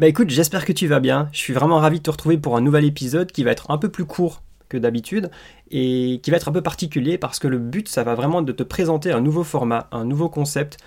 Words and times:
Bah 0.00 0.08
écoute, 0.08 0.28
j'espère 0.28 0.64
que 0.64 0.72
tu 0.72 0.88
vas 0.88 0.98
bien. 0.98 1.28
Je 1.30 1.38
suis 1.38 1.52
vraiment 1.52 1.78
ravi 1.78 1.98
de 1.98 2.02
te 2.02 2.10
retrouver 2.10 2.36
pour 2.36 2.56
un 2.56 2.60
nouvel 2.60 2.84
épisode 2.84 3.30
qui 3.30 3.44
va 3.44 3.52
être 3.52 3.70
un 3.70 3.78
peu 3.78 3.88
plus 3.88 4.04
court 4.04 4.42
que 4.68 4.76
d'habitude 4.76 5.30
et 5.70 6.18
qui 6.20 6.32
va 6.32 6.36
être 6.36 6.48
un 6.48 6.52
peu 6.52 6.62
particulier 6.62 7.16
parce 7.16 7.38
que 7.38 7.46
le 7.46 7.58
but, 7.58 7.88
ça 7.88 8.02
va 8.02 8.16
vraiment 8.16 8.42
de 8.42 8.50
te 8.50 8.64
présenter 8.64 9.12
un 9.12 9.20
nouveau 9.20 9.44
format, 9.44 9.86
un 9.92 10.04
nouveau 10.04 10.28
concept 10.28 10.78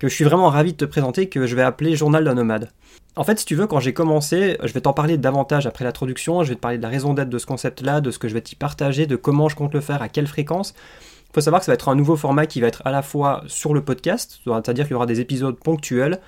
que 0.00 0.08
je 0.08 0.14
suis 0.16 0.24
vraiment 0.24 0.48
ravi 0.48 0.72
de 0.72 0.78
te 0.78 0.84
présenter 0.84 1.28
que 1.28 1.46
je 1.46 1.54
vais 1.54 1.62
appeler 1.62 1.94
Journal 1.94 2.24
d'un 2.24 2.34
nomade. 2.34 2.70
En 3.14 3.22
fait, 3.22 3.38
si 3.38 3.44
tu 3.44 3.54
veux, 3.54 3.68
quand 3.68 3.78
j'ai 3.78 3.92
commencé, 3.92 4.56
je 4.64 4.72
vais 4.72 4.80
t'en 4.80 4.94
parler 4.94 5.16
davantage 5.16 5.68
après 5.68 5.84
l'introduction, 5.84 6.42
je 6.42 6.48
vais 6.48 6.56
te 6.56 6.60
parler 6.60 6.78
de 6.78 6.82
la 6.82 6.88
raison 6.88 7.14
d'être 7.14 7.30
de 7.30 7.38
ce 7.38 7.46
concept-là, 7.46 8.00
de 8.00 8.10
ce 8.10 8.18
que 8.18 8.26
je 8.26 8.34
vais 8.34 8.40
t'y 8.40 8.56
partager, 8.56 9.06
de 9.06 9.14
comment 9.14 9.48
je 9.48 9.54
compte 9.54 9.74
le 9.74 9.80
faire, 9.80 10.02
à 10.02 10.08
quelle 10.08 10.26
fréquence. 10.26 10.74
Il 11.28 11.34
faut 11.34 11.40
savoir 11.40 11.60
que 11.60 11.66
ça 11.66 11.70
va 11.70 11.74
être 11.74 11.88
un 11.88 11.94
nouveau 11.94 12.16
format 12.16 12.46
qui 12.46 12.60
va 12.60 12.66
être 12.66 12.82
à 12.84 12.90
la 12.90 13.02
fois 13.02 13.44
sur 13.46 13.74
le 13.74 13.84
podcast, 13.84 14.40
c'est-à-dire 14.44 14.86
qu'il 14.86 14.94
y 14.94 14.96
aura 14.96 15.06
des 15.06 15.20
épisodes 15.20 15.56
ponctuels, 15.56 16.18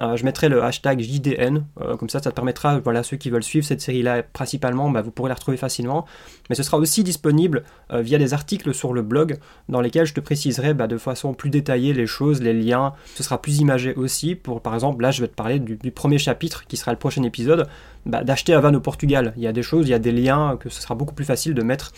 euh, 0.00 0.16
je 0.16 0.24
mettrai 0.24 0.48
le 0.48 0.62
hashtag 0.62 1.00
JDN, 1.00 1.66
euh, 1.80 1.96
comme 1.96 2.08
ça 2.08 2.22
ça 2.22 2.30
te 2.30 2.34
permettra, 2.34 2.78
voilà, 2.78 3.02
ceux 3.02 3.18
qui 3.18 3.28
veulent 3.28 3.42
suivre 3.42 3.66
cette 3.66 3.82
série-là 3.82 4.22
principalement, 4.22 4.90
bah, 4.90 5.02
vous 5.02 5.10
pourrez 5.10 5.28
la 5.28 5.34
retrouver 5.34 5.58
facilement. 5.58 6.06
Mais 6.48 6.56
ce 6.56 6.62
sera 6.62 6.78
aussi 6.78 7.04
disponible 7.04 7.64
euh, 7.92 8.00
via 8.00 8.18
des 8.18 8.32
articles 8.32 8.72
sur 8.72 8.94
le 8.94 9.02
blog 9.02 9.38
dans 9.68 9.82
lesquels 9.82 10.06
je 10.06 10.14
te 10.14 10.20
préciserai 10.20 10.72
bah, 10.72 10.86
de 10.86 10.96
façon 10.96 11.34
plus 11.34 11.50
détaillée 11.50 11.92
les 11.92 12.06
choses, 12.06 12.40
les 12.40 12.54
liens. 12.54 12.94
Ce 13.14 13.22
sera 13.22 13.40
plus 13.40 13.58
imagé 13.58 13.94
aussi. 13.94 14.34
Pour 14.34 14.62
par 14.62 14.74
exemple, 14.74 15.02
là 15.02 15.10
je 15.10 15.20
vais 15.20 15.28
te 15.28 15.34
parler 15.34 15.58
du, 15.58 15.76
premier 15.90 16.18
chapitre 16.18 16.64
qui 16.66 16.78
sera 16.78 16.92
le 16.92 16.98
prochain 16.98 17.22
épisode, 17.22 17.68
bah, 18.06 18.24
d'acheter 18.24 18.56
Van 18.56 18.72
au 18.72 18.80
Portugal. 18.80 19.34
Il 19.36 19.42
y 19.42 19.46
a 19.46 19.52
des 19.52 19.62
choses, 19.62 19.86
il 19.88 19.90
y 19.90 19.94
a 19.94 19.98
des 19.98 20.12
liens 20.12 20.56
que 20.58 20.70
ce 20.70 20.80
sera 20.80 20.94
beaucoup 20.94 21.14
plus 21.14 21.26
facile 21.26 21.52
de 21.52 21.62
mettre 21.62 21.92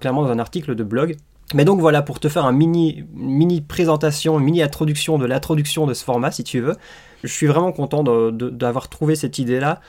clairement 0.00 0.22
dans 0.22 0.30
un 0.30 0.38
article 0.38 0.74
de 0.74 0.82
blog. 0.82 1.16
Mais 1.52 1.64
donc 1.64 1.80
voilà, 1.80 2.00
pour 2.00 2.20
te 2.20 2.28
faire 2.28 2.46
un 2.46 2.52
mini, 2.52 3.04
mini 3.12 3.60
présentation, 3.60 4.38
une 4.38 4.44
mini 4.44 4.62
introduction 4.62 5.18
de 5.18 5.26
l'introduction 5.26 5.86
de 5.86 5.92
ce 5.92 6.02
format, 6.02 6.30
si 6.30 6.42
tu 6.42 6.60
veux, 6.60 6.74
je 7.22 7.28
suis 7.28 7.46
vraiment 7.46 7.72
content 7.72 8.02
d'avoir 8.32 8.88
trouvé 8.88 9.14
cette 9.14 9.38
idée-là, 9.38 9.80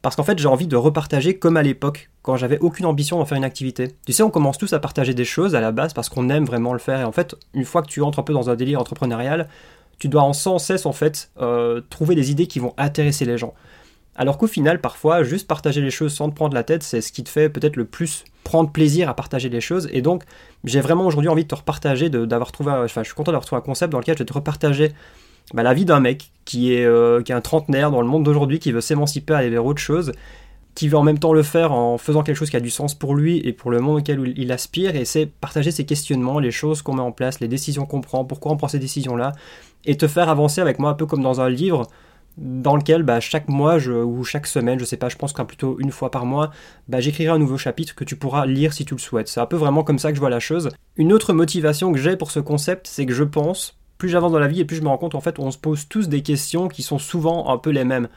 parce 0.00 0.16
qu'en 0.16 0.24
fait 0.24 0.38
j'ai 0.38 0.48
envie 0.48 0.66
de 0.66 0.76
repartager 0.76 1.38
comme 1.38 1.56
à 1.56 1.62
l'époque, 1.62 2.10
quand 2.22 2.36
j'avais 2.36 2.58
aucune 2.60 2.86
ambition 2.86 3.18
d'en 3.18 3.24
faire 3.24 3.38
une 3.38 3.44
activité. 3.44 3.94
Tu 4.06 4.12
sais, 4.12 4.22
on 4.22 4.30
commence 4.30 4.56
tous 4.56 4.72
à 4.72 4.78
partager 4.78 5.12
des 5.12 5.24
choses 5.24 5.54
à 5.54 5.60
la 5.60 5.72
base 5.72 5.92
parce 5.92 6.08
qu'on 6.08 6.30
aime 6.30 6.44
vraiment 6.44 6.72
le 6.72 6.78
faire, 6.78 7.00
et 7.00 7.04
en 7.04 7.12
fait, 7.12 7.36
une 7.52 7.64
fois 7.64 7.82
que 7.82 7.88
tu 7.88 8.00
entres 8.00 8.18
un 8.18 8.22
peu 8.22 8.32
dans 8.32 8.48
un 8.48 8.54
délire 8.54 8.80
entrepreneurial, 8.80 9.48
tu 9.98 10.08
dois 10.08 10.22
en 10.22 10.32
sans 10.32 10.58
cesse 10.58 10.86
en 10.86 10.92
fait 10.92 11.30
euh, 11.40 11.80
trouver 11.90 12.14
des 12.14 12.30
idées 12.30 12.46
qui 12.46 12.58
vont 12.58 12.74
intéresser 12.78 13.24
les 13.24 13.38
gens. 13.38 13.54
Alors 14.14 14.36
qu'au 14.36 14.46
final, 14.46 14.80
parfois, 14.80 15.22
juste 15.22 15.46
partager 15.48 15.80
les 15.80 15.90
choses 15.90 16.12
sans 16.12 16.28
te 16.28 16.34
prendre 16.34 16.54
la 16.54 16.64
tête, 16.64 16.82
c'est 16.82 17.00
ce 17.00 17.12
qui 17.12 17.24
te 17.24 17.30
fait 17.30 17.48
peut-être 17.48 17.76
le 17.76 17.84
plus 17.84 18.24
prendre 18.44 18.70
plaisir 18.70 19.08
à 19.08 19.14
partager 19.14 19.48
les 19.48 19.60
choses. 19.60 19.88
Et 19.92 20.02
donc, 20.02 20.24
j'ai 20.64 20.80
vraiment 20.80 21.06
aujourd'hui 21.06 21.30
envie 21.30 21.44
de 21.44 21.48
te 21.48 21.54
repartager, 21.54 22.10
d'avoir 22.10 22.52
trouvé, 22.52 22.72
enfin, 22.72 23.02
je 23.02 23.08
suis 23.08 23.14
content 23.14 23.32
d'avoir 23.32 23.46
trouvé 23.46 23.58
un 23.58 23.64
concept 23.64 23.92
dans 23.92 23.98
lequel 23.98 24.16
je 24.16 24.22
vais 24.22 24.26
te 24.26 24.32
repartager 24.32 24.92
bah, 25.54 25.62
la 25.62 25.72
vie 25.72 25.84
d'un 25.84 26.00
mec 26.00 26.30
qui 26.44 26.74
est, 26.74 26.84
euh, 26.84 27.22
qui 27.22 27.32
est 27.32 27.34
un 27.34 27.40
trentenaire 27.40 27.90
dans 27.90 28.02
le 28.02 28.06
monde 28.06 28.24
d'aujourd'hui, 28.24 28.58
qui 28.58 28.72
veut 28.72 28.80
s'émanciper, 28.80 29.32
aller 29.32 29.50
vers 29.50 29.64
autre 29.64 29.80
chose, 29.80 30.12
qui 30.74 30.88
veut 30.88 30.96
en 30.96 31.02
même 31.02 31.18
temps 31.18 31.32
le 31.32 31.42
faire 31.42 31.72
en 31.72 31.98
faisant 31.98 32.22
quelque 32.22 32.36
chose 32.36 32.50
qui 32.50 32.56
a 32.56 32.60
du 32.60 32.70
sens 32.70 32.94
pour 32.94 33.14
lui 33.14 33.38
et 33.38 33.52
pour 33.52 33.70
le 33.70 33.80
monde 33.80 33.98
auquel 33.98 34.32
il 34.36 34.52
aspire, 34.52 34.94
et 34.96 35.04
c'est 35.04 35.26
partager 35.26 35.70
ses 35.70 35.84
questionnements, 35.84 36.38
les 36.38 36.50
choses 36.50 36.82
qu'on 36.82 36.94
met 36.94 37.02
en 37.02 37.12
place, 37.12 37.40
les 37.40 37.48
décisions 37.48 37.86
qu'on 37.86 38.00
prend, 38.00 38.24
pourquoi 38.24 38.52
on 38.52 38.56
prend 38.56 38.68
ces 38.68 38.78
décisions-là, 38.78 39.32
et 39.84 39.96
te 39.96 40.06
faire 40.06 40.28
avancer 40.28 40.60
avec 40.60 40.78
moi 40.78 40.90
un 40.90 40.94
peu 40.94 41.06
comme 41.06 41.22
dans 41.22 41.40
un 41.40 41.50
livre 41.50 41.86
dans 42.38 42.76
lequel 42.76 43.02
bah, 43.02 43.20
chaque 43.20 43.48
mois 43.48 43.76
ou 43.86 44.24
chaque 44.24 44.46
semaine, 44.46 44.78
je 44.78 44.84
sais 44.84 44.96
pas, 44.96 45.08
je 45.08 45.16
pense 45.16 45.32
qu'un 45.32 45.44
plutôt 45.44 45.78
une 45.80 45.90
fois 45.90 46.10
par 46.10 46.24
mois, 46.24 46.50
bah, 46.88 47.00
j'écrirai 47.00 47.30
un 47.30 47.38
nouveau 47.38 47.58
chapitre 47.58 47.94
que 47.94 48.04
tu 48.04 48.16
pourras 48.16 48.46
lire 48.46 48.72
si 48.72 48.84
tu 48.84 48.94
le 48.94 49.00
souhaites. 49.00 49.28
C'est 49.28 49.40
un 49.40 49.46
peu 49.46 49.56
vraiment 49.56 49.84
comme 49.84 49.98
ça 49.98 50.10
que 50.10 50.16
je 50.16 50.20
vois 50.20 50.30
la 50.30 50.40
chose. 50.40 50.70
Une 50.96 51.12
autre 51.12 51.32
motivation 51.32 51.92
que 51.92 51.98
j'ai 51.98 52.16
pour 52.16 52.30
ce 52.30 52.40
concept, 52.40 52.86
c'est 52.86 53.06
que 53.06 53.12
je 53.12 53.24
pense, 53.24 53.78
plus 53.98 54.08
j'avance 54.08 54.32
dans 54.32 54.38
la 54.38 54.48
vie 54.48 54.60
et 54.60 54.64
plus 54.64 54.76
je 54.76 54.82
me 54.82 54.88
rends 54.88 54.98
compte 54.98 55.14
en 55.14 55.20
fait, 55.20 55.38
on 55.38 55.50
se 55.50 55.58
pose 55.58 55.88
tous 55.88 56.08
des 56.08 56.22
questions 56.22 56.68
qui 56.68 56.82
sont 56.82 56.98
souvent 56.98 57.50
un 57.50 57.58
peu 57.58 57.70
les 57.70 57.84
mêmes. 57.84 58.08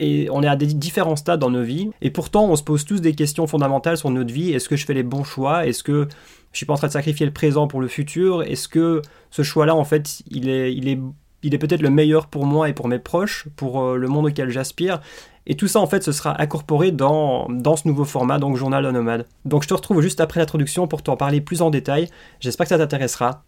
Et 0.00 0.28
on 0.30 0.42
est 0.42 0.48
à 0.48 0.56
des 0.56 0.66
différents 0.66 1.16
stades 1.16 1.40
dans 1.40 1.50
nos 1.50 1.64
vies, 1.64 1.90
et 2.02 2.10
pourtant 2.10 2.48
on 2.48 2.54
se 2.54 2.62
pose 2.62 2.84
tous 2.84 3.00
des 3.00 3.14
questions 3.14 3.48
fondamentales 3.48 3.96
sur 3.96 4.10
notre 4.10 4.32
vie. 4.32 4.52
Est-ce 4.52 4.68
que 4.68 4.76
je 4.76 4.86
fais 4.86 4.94
les 4.94 5.02
bons 5.02 5.24
choix? 5.24 5.66
Est-ce 5.66 5.82
que 5.82 6.06
je 6.52 6.56
suis 6.56 6.66
pas 6.66 6.74
en 6.74 6.76
train 6.76 6.86
de 6.86 6.92
sacrifier 6.92 7.26
le 7.26 7.32
présent 7.32 7.66
pour 7.66 7.80
le 7.80 7.88
futur? 7.88 8.44
Est-ce 8.44 8.68
que 8.68 9.02
ce 9.30 9.42
choix-là, 9.42 9.74
en 9.74 9.84
fait, 9.84 10.22
il 10.30 10.48
est, 10.48 10.72
il 10.72 10.88
est 10.88 11.00
il 11.42 11.54
est 11.54 11.58
peut-être 11.58 11.82
le 11.82 11.90
meilleur 11.90 12.26
pour 12.26 12.46
moi 12.46 12.68
et 12.68 12.72
pour 12.72 12.88
mes 12.88 12.98
proches, 12.98 13.46
pour 13.56 13.82
euh, 13.82 13.96
le 13.96 14.08
monde 14.08 14.26
auquel 14.26 14.50
j'aspire. 14.50 15.00
Et 15.46 15.56
tout 15.56 15.66
ça, 15.66 15.80
en 15.80 15.86
fait, 15.86 16.02
ce 16.02 16.12
sera 16.12 16.40
incorporé 16.40 16.92
dans, 16.92 17.48
dans 17.48 17.76
ce 17.76 17.88
nouveau 17.88 18.04
format, 18.04 18.38
donc 18.38 18.56
Journal 18.56 18.84
de 18.84 18.90
Nomade. 18.90 19.26
Donc 19.44 19.62
je 19.62 19.68
te 19.68 19.74
retrouve 19.74 20.02
juste 20.02 20.20
après 20.20 20.40
l'introduction 20.40 20.86
pour 20.86 21.02
t'en 21.02 21.16
parler 21.16 21.40
plus 21.40 21.62
en 21.62 21.70
détail. 21.70 22.08
J'espère 22.40 22.66
que 22.66 22.68
ça 22.68 22.78
t'intéressera. 22.78 23.44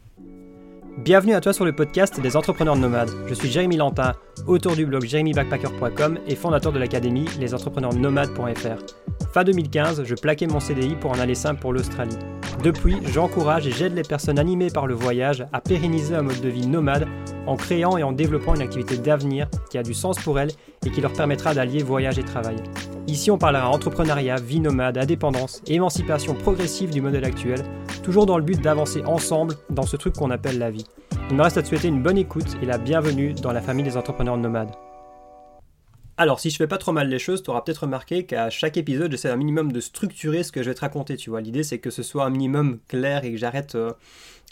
Bienvenue 0.98 1.34
à 1.34 1.40
toi 1.40 1.52
sur 1.52 1.64
le 1.64 1.72
podcast 1.72 2.20
des 2.20 2.36
entrepreneurs 2.36 2.76
nomades. 2.76 3.10
Je 3.26 3.34
suis 3.34 3.48
Jérémy 3.50 3.76
Lantin, 3.76 4.14
auteur 4.46 4.76
du 4.76 4.84
blog 4.84 5.04
jérémybackpacker.com 5.04 6.18
et 6.26 6.34
fondateur 6.34 6.72
de 6.72 6.78
l'académie 6.78 7.26
lesentrepreneursnomades.fr. 7.40 9.32
Fin 9.32 9.44
2015, 9.44 10.04
je 10.04 10.14
plaquais 10.14 10.46
mon 10.46 10.60
CDI 10.60 10.96
pour 10.96 11.12
en 11.12 11.18
aller 11.18 11.34
simple 11.34 11.60
pour 11.60 11.72
l'Australie. 11.72 12.18
Depuis, 12.62 12.99
j'encourage 13.06 13.66
et 13.66 13.71
j'aide 13.71 13.94
les 13.94 14.03
personnes 14.03 14.38
animées 14.38 14.69
par 14.69 14.87
le 14.87 14.94
voyage 14.94 15.47
à 15.53 15.61
pérenniser 15.61 16.15
un 16.15 16.22
mode 16.22 16.41
de 16.41 16.49
vie 16.49 16.66
nomade 16.66 17.09
en 17.47 17.56
créant 17.56 17.97
et 17.97 18.03
en 18.03 18.12
développant 18.12 18.55
une 18.55 18.61
activité 18.61 18.99
d'avenir 18.99 19.49
qui 19.71 19.78
a 19.78 19.83
du 19.83 19.94
sens 19.94 20.19
pour 20.19 20.38
elles 20.38 20.53
et 20.84 20.91
qui 20.91 21.00
leur 21.00 21.12
permettra 21.12 21.55
d'allier 21.55 21.83
voyage 21.83 22.19
et 22.19 22.22
travail. 22.22 22.56
Ici, 23.06 23.31
on 23.31 23.38
parlera 23.38 23.71
entrepreneuriat, 23.71 24.37
vie 24.37 24.61
nomade, 24.61 24.99
indépendance 24.99 25.62
émancipation 25.66 26.34
progressive 26.34 26.91
du 26.91 27.00
modèle 27.00 27.25
actuel, 27.25 27.62
toujours 28.03 28.27
dans 28.27 28.37
le 28.37 28.44
but 28.44 28.61
d'avancer 28.61 29.03
ensemble 29.05 29.55
dans 29.71 29.87
ce 29.87 29.97
truc 29.97 30.15
qu'on 30.15 30.31
appelle 30.31 30.59
la 30.59 30.71
vie. 30.71 30.84
Il 31.31 31.37
me 31.37 31.43
reste 31.43 31.56
à 31.56 31.62
te 31.62 31.69
souhaiter 31.69 31.88
une 31.88 32.03
bonne 32.03 32.19
écoute 32.19 32.56
et 32.62 32.67
la 32.67 32.77
bienvenue 32.77 33.32
dans 33.32 33.53
la 33.53 33.62
famille 33.62 33.84
des 33.84 33.97
entrepreneurs 33.97 34.37
nomades. 34.37 34.71
Alors, 36.20 36.38
si 36.38 36.50
je 36.50 36.58
fais 36.58 36.66
pas 36.66 36.76
trop 36.76 36.92
mal 36.92 37.08
les 37.08 37.19
choses, 37.19 37.42
tu 37.42 37.48
auras 37.48 37.62
peut-être 37.62 37.84
remarqué 37.84 38.26
qu'à 38.26 38.50
chaque 38.50 38.76
épisode, 38.76 39.10
j'essaie 39.10 39.31
un 39.31 39.36
minimum 39.36 39.72
de 39.72 39.81
structurer 39.81 40.42
ce 40.42 40.53
que 40.53 40.62
je 40.62 40.69
vais 40.69 40.75
te 40.75 40.82
raconter, 40.82 41.16
tu 41.16 41.31
vois. 41.31 41.41
L'idée, 41.41 41.62
c'est 41.62 41.78
que 41.78 41.88
ce 41.88 42.03
soit 42.03 42.26
un 42.26 42.28
minimum 42.28 42.78
clair 42.88 43.25
et 43.25 43.32
que 43.32 43.38
j'arrête 43.38 43.75
euh, 43.75 43.94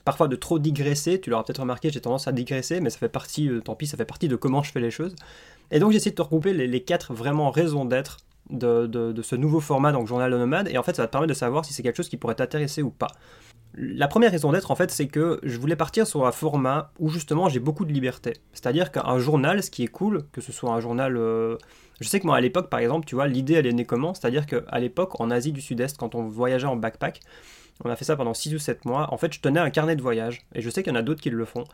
parfois 0.02 0.28
de 0.28 0.36
trop 0.36 0.58
digresser. 0.58 1.20
Tu 1.20 1.28
l'auras 1.28 1.42
peut-être 1.42 1.60
remarqué, 1.60 1.90
j'ai 1.90 2.00
tendance 2.00 2.26
à 2.26 2.32
digresser, 2.32 2.80
mais 2.80 2.88
ça 2.88 2.96
fait 2.96 3.10
partie, 3.10 3.50
euh, 3.50 3.60
tant 3.60 3.74
pis, 3.74 3.86
ça 3.86 3.98
fait 3.98 4.06
partie 4.06 4.28
de 4.28 4.36
comment 4.36 4.62
je 4.62 4.72
fais 4.72 4.80
les 4.80 4.90
choses. 4.90 5.14
Et 5.70 5.78
donc, 5.78 5.92
j'essaie 5.92 6.08
de 6.08 6.14
te 6.14 6.22
regrouper 6.22 6.54
les, 6.54 6.82
quatre 6.82 7.12
vraiment 7.12 7.50
raisons 7.50 7.84
d'être 7.84 8.16
de, 8.48 9.20
ce 9.22 9.36
nouveau 9.36 9.60
format, 9.60 9.92
donc 9.92 10.06
Journal 10.06 10.32
de 10.32 10.38
Nomade, 10.38 10.68
et 10.70 10.78
en 10.78 10.82
fait, 10.82 10.96
ça 10.96 11.02
va 11.02 11.06
te 11.06 11.12
permettre 11.12 11.34
de 11.34 11.38
savoir 11.38 11.66
si 11.66 11.74
c'est 11.74 11.82
quelque 11.82 11.98
chose 11.98 12.08
qui 12.08 12.16
pourrait 12.16 12.36
t'intéresser 12.36 12.80
ou 12.80 12.88
pas. 12.88 13.08
La 13.80 14.08
première 14.08 14.32
raison 14.32 14.50
d'être, 14.50 14.72
en 14.72 14.74
fait, 14.74 14.90
c'est 14.90 15.06
que 15.06 15.38
je 15.44 15.56
voulais 15.56 15.76
partir 15.76 16.04
sur 16.04 16.26
un 16.26 16.32
format 16.32 16.90
où 16.98 17.10
justement 17.10 17.48
j'ai 17.48 17.60
beaucoup 17.60 17.84
de 17.84 17.92
liberté. 17.92 18.32
C'est-à-dire 18.52 18.90
qu'un 18.90 19.20
journal, 19.20 19.62
ce 19.62 19.70
qui 19.70 19.84
est 19.84 19.88
cool, 19.88 20.24
que 20.32 20.40
ce 20.40 20.50
soit 20.50 20.72
un 20.72 20.80
journal. 20.80 21.16
Euh, 21.16 21.56
je 22.00 22.08
sais 22.08 22.18
que 22.18 22.26
moi, 22.26 22.36
à 22.36 22.40
l'époque, 22.40 22.70
par 22.70 22.80
exemple, 22.80 23.06
tu 23.06 23.14
vois, 23.14 23.28
l'idée, 23.28 23.54
elle 23.54 23.68
est 23.68 23.72
née 23.72 23.84
comment? 23.84 24.14
C'est-à-dire 24.14 24.46
qu'à 24.46 24.80
l'époque, 24.80 25.20
en 25.20 25.30
Asie 25.30 25.52
du 25.52 25.60
Sud-Est, 25.60 25.96
quand 25.96 26.16
on 26.16 26.24
voyageait 26.24 26.66
en 26.66 26.74
backpack, 26.74 27.20
on 27.84 27.90
a 27.90 27.96
fait 27.96 28.04
ça 28.04 28.16
pendant 28.16 28.34
6 28.34 28.54
ou 28.54 28.58
7 28.58 28.84
mois. 28.84 29.12
En 29.12 29.16
fait, 29.16 29.32
je 29.32 29.40
tenais 29.40 29.60
un 29.60 29.70
carnet 29.70 29.96
de 29.96 30.02
voyage. 30.02 30.42
Et 30.54 30.60
je 30.60 30.70
sais 30.70 30.82
qu'il 30.82 30.92
y 30.92 30.96
en 30.96 30.98
a 30.98 31.02
d'autres 31.02 31.20
qui 31.20 31.30
le 31.30 31.44
font. 31.44 31.64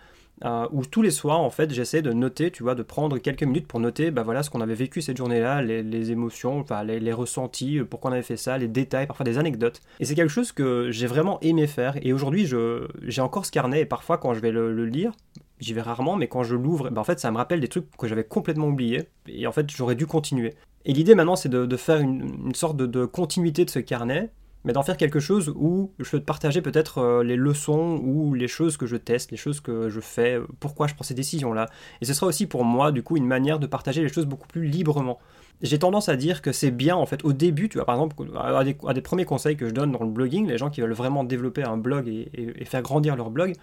Euh, 0.45 0.67
où 0.73 0.85
tous 0.85 1.01
les 1.01 1.13
soirs, 1.13 1.41
en 1.41 1.51
fait, 1.51 1.73
j'essaie 1.73 2.03
de 2.03 2.13
noter, 2.13 2.51
tu 2.51 2.65
vois, 2.65 2.75
de 2.75 2.83
prendre 2.83 3.19
quelques 3.19 3.45
minutes 3.45 3.69
pour 3.69 3.79
noter, 3.79 4.11
bah 4.11 4.25
voilà, 4.25 4.43
ce 4.43 4.51
qu'on 4.51 4.61
avait 4.61 4.75
vécu 4.75 5.01
cette 5.01 5.17
journée-là, 5.17 5.63
les, 5.63 6.11
émotions, 6.11 6.65
les, 6.85 7.13
ressentis, 7.13 7.79
euh, 7.79 7.85
pourquoi 7.85 8.11
on 8.11 8.15
avait 8.15 8.23
fait 8.23 8.37
ça, 8.37 8.59
les 8.59 8.67
détails, 8.67 9.07
parfois 9.07 9.25
des 9.25 9.39
anecdotes. 9.39 9.81
Et 10.01 10.05
c'est 10.05 10.17
quelque 10.17 10.31
chose 10.31 10.51
que 10.51 10.91
j'ai 10.91 11.07
vraiment 11.07 11.39
aimé 11.41 11.67
faire. 11.67 11.97
Et 12.03 12.13
aujourd'hui, 12.13 12.47
j'ai 12.47 13.21
encore 13.21 13.47
ce 13.47 13.53
carnet, 13.53 13.83
et 13.83 13.87
parfois, 13.87 14.19
quand 14.19 14.35
je 14.35 14.41
vais 14.41 14.51
le, 14.51 14.85
lire, 14.87 15.13
j'y 15.61 15.73
vais 15.73 15.83
rarement, 15.83 16.17
mais 16.17 16.27
quand 16.27 16.43
je 16.43 16.57
l'ouvre, 16.57 16.91
bah, 16.91 17.01
en 17.01 17.05
fait, 17.05 17.21
ça 17.21 17.31
me 17.31 17.37
rappelle 17.37 17.61
des 17.61 17.69
trucs 17.69 17.89
que 17.97 18.09
j'avais 18.09 18.25
complètement 18.25 18.67
oubliés. 18.67 19.09
Et 19.29 19.47
en 19.47 19.53
fait, 19.53 19.71
j'aurais 19.71 19.95
dû 19.95 20.07
continuer. 20.07 20.55
Et 20.85 20.93
l'idée 20.93 21.15
maintenant, 21.15 21.37
c'est 21.37 21.49
de, 21.49 21.77
faire 21.77 22.01
une, 22.01 22.55
sorte 22.55 22.77
de 22.77 23.05
continuité 23.07 23.65
de 23.65 23.71
ce 23.71 23.79
carnet, 23.79 24.31
mais 24.65 24.73
d'en 24.73 24.83
faire 24.83 24.97
quelque 24.97 25.21
chose 25.21 25.53
où 25.55 25.93
je 25.99 26.11
peux 26.11 26.19
te 26.19 26.25
partager 26.25 26.63
peut-être 26.63 26.99
euh, 26.99 27.23
les 27.23 27.37
leçons 27.37 28.01
ou 28.03 28.35
les 28.35 28.49
choses 28.49 28.77
que 28.77 28.87
je 28.87 28.97
teste, 28.97 29.31
les 29.31 29.37
choses 29.37 29.61
que 29.61 29.91
je 29.91 30.01
fais, 30.01 30.39
euh, 30.39 30.47
pourquoi 30.59 30.87
je 30.87 30.95
prends 30.95 31.05
ces 31.05 31.15
décisions-là. 31.15 31.69
Et 32.01 32.07
ce 32.07 32.15
sera 32.15 32.27
aussi 32.27 32.47
pour 32.47 32.65
moi, 32.65 32.91
du 32.91 33.03
coup, 33.03 33.17
une 33.17 33.27
manière 33.27 33.59
de 33.59 33.67
partager 33.67 34.03
les 34.03 34.09
choses 34.09 34.27
beaucoup 34.27 34.49
plus 34.49 34.67
librement. 34.67 35.19
J'ai 35.63 35.79
tendance 35.79 36.09
à 36.09 36.17
dire 36.17 36.43
que 36.43 36.51
c'est 36.51 36.71
bien, 36.71 36.97
en 36.97 37.07
fait, 37.07 37.25
au 37.25 37.33
début, 37.33 37.69
tu 37.69 37.79
vois, 37.79 37.85
par 37.85 37.95
exemple, 37.95 38.17
à 38.39 38.95
des, 38.95 39.01
premiers 39.01 39.25
conseils 39.25 39.57
que 39.57 39.69
je 39.69 39.73
donne 39.73 39.93
dans 39.93 40.03
le 40.03 40.11
blogging, 40.11 40.49
les 40.49 40.59
gens 40.59 40.71
qui 40.71 40.81
veulent 40.81 40.93
vraiment 40.93 41.25
développer 41.25 41.63
un 41.63 41.77
blog 41.77 42.09
et, 42.09 42.65
faire 42.65 42.83
grandir 42.83 43.17
leur 43.17 43.31
blog, 43.31 43.55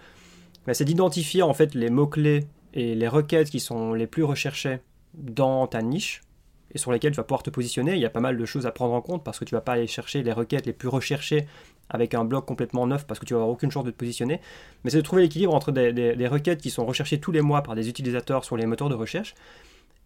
bah, 0.66 0.74
c'est 0.74 0.84
d'identifier, 0.84 1.42
en 1.42 1.52
fait, 1.52 1.74
les 1.74 1.90
mots-clés 1.90 2.46
et 2.74 2.94
les 2.94 3.08
requêtes 3.08 3.50
qui 3.50 3.60
sont 3.60 3.92
les 3.92 4.06
plus 4.06 4.22
recherchées 4.22 4.78
dans 5.14 5.66
ta 5.66 5.82
niche, 5.82 6.22
et 6.74 6.78
sur 6.78 6.92
lesquels 6.92 7.12
tu 7.12 7.16
vas 7.16 7.24
pouvoir 7.24 7.42
te 7.42 7.50
positionner. 7.50 7.94
Il 7.94 8.00
y 8.00 8.06
a 8.06 8.10
pas 8.10 8.20
mal 8.20 8.36
de 8.36 8.44
choses 8.44 8.66
à 8.66 8.72
prendre 8.72 8.94
en 8.94 9.00
compte 9.00 9.24
parce 9.24 9.38
que 9.38 9.44
tu 9.44 9.54
vas 9.54 9.60
pas 9.60 9.72
aller 9.72 9.86
chercher 9.86 10.22
les 10.22 10.32
requêtes 10.32 10.66
les 10.66 10.72
plus 10.72 10.88
recherchées 10.88 11.46
avec 11.90 12.14
un 12.14 12.24
blog 12.24 12.44
complètement 12.44 12.86
neuf 12.86 13.06
parce 13.06 13.20
que 13.20 13.26
tu 13.26 13.34
vas 13.34 13.40
avoir 13.40 13.50
aucune 13.50 13.70
chance 13.70 13.84
de 13.84 13.90
te 13.90 13.96
positionner. 13.96 14.40
Mais 14.84 14.90
c'est 14.90 14.96
de 14.96 15.02
trouver 15.02 15.22
l'équilibre 15.22 15.54
entre 15.54 15.72
des, 15.72 16.26
requêtes 16.26 16.60
qui 16.60 16.70
sont 16.70 16.86
recherchées 16.86 17.20
tous 17.20 17.32
les 17.32 17.42
mois 17.42 17.62
par 17.62 17.74
des 17.74 17.88
utilisateurs 17.88 18.44
sur 18.44 18.56
les 18.56 18.66
moteurs 18.66 18.88
de 18.88 18.94
recherche 18.94 19.34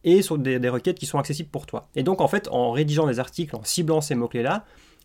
et 0.04 0.22
sur 0.22 0.38
des, 0.38 0.68
requêtes 0.68 0.98
qui 0.98 1.06
sont 1.06 1.18
accessibles 1.18 1.50
pour 1.50 1.66
toi. 1.66 1.88
Et 1.94 2.02
donc 2.02 2.20
en 2.20 2.28
fait, 2.28 2.48
en 2.48 2.72
rédigeant 2.72 3.06
des 3.06 3.20
articles, 3.20 3.54
en 3.54 3.64
ciblant 3.64 4.00
ces 4.00 4.14
mots-clés-là, 4.14 4.64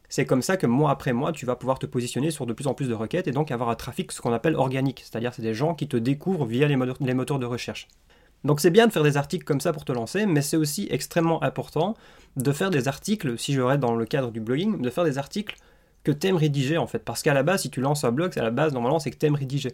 c'est 0.10 0.26
comme 0.26 0.42
ça 0.42 0.58
que 0.58 0.68
mois 0.68 0.92
après 0.92 1.14
mois, 1.14 1.32
tu 1.32 1.46
vas 1.46 1.56
pouvoir 1.56 1.80
te 1.80 1.86
positionner 1.86 2.32
sur 2.32 2.46
de 2.46 2.52
plus 2.52 2.68
en 2.68 2.74
plus 2.74 2.90
de 2.90 2.94
requêtes 2.94 3.28
et 3.28 3.32
donc 3.32 3.50
avoir 3.50 3.70
un 3.70 3.76
trafic 3.76 4.12
ce 4.12 4.20
qu'on 4.20 4.34
appelle 4.34 4.56
organique, 4.56 5.00
c'est-à-dire 5.00 5.34
c'est 5.34 5.42
des 5.42 5.54
gens 5.54 5.74
qui 5.74 5.88
te 5.88 5.96
découvrent 5.96 6.46
via 6.46 6.68
les 6.68 7.14
moteurs 7.14 7.40
de 7.40 7.46
recherche. 7.46 7.88
Donc 8.44 8.60
c'est 8.60 8.72
bien 8.72 8.88
de 8.88 8.92
faire 8.92 9.04
des 9.04 9.18
articles 9.18 9.46
comme 9.46 9.62
ça 9.62 9.72
pour 9.72 9.86
te 9.86 9.92
lancer, 9.92 10.26
mais 10.26 10.42
c'est 10.42 10.58
aussi 10.58 10.88
extrêmement 10.90 11.44
important 11.44 11.96
de 12.38 12.52
faire 12.52 12.70
des 12.70 12.88
articles, 12.88 13.38
si 13.38 13.54
je 13.54 13.62
reste 13.62 13.80
dans 13.80 13.96
le 13.96 14.06
cadre 14.06 14.32
du 14.32 14.40
blogging, 14.40 14.82
de 14.82 14.90
faire 14.90 15.04
des 15.04 15.18
articles 15.18 15.56
que 16.04 16.12
tu 16.12 16.28
aimes 16.28 16.38
rédiger 16.38 16.78
en 16.78 16.88
fait. 16.88 17.00
Parce 17.00 17.22
qu'à 17.22 17.34
la 17.34 17.44
base, 17.44 17.62
si 17.62 17.70
tu 17.70 17.82
lances 17.82 18.04
un 18.04 18.12
blog, 18.12 18.38
à 18.38 18.44
la 18.44 18.52
base, 18.52 18.74
normalement, 18.74 19.00
c'est 19.00 19.12
que 19.12 19.18
tu 19.18 19.26
aimes 19.26 19.36
rédiger. 19.36 19.74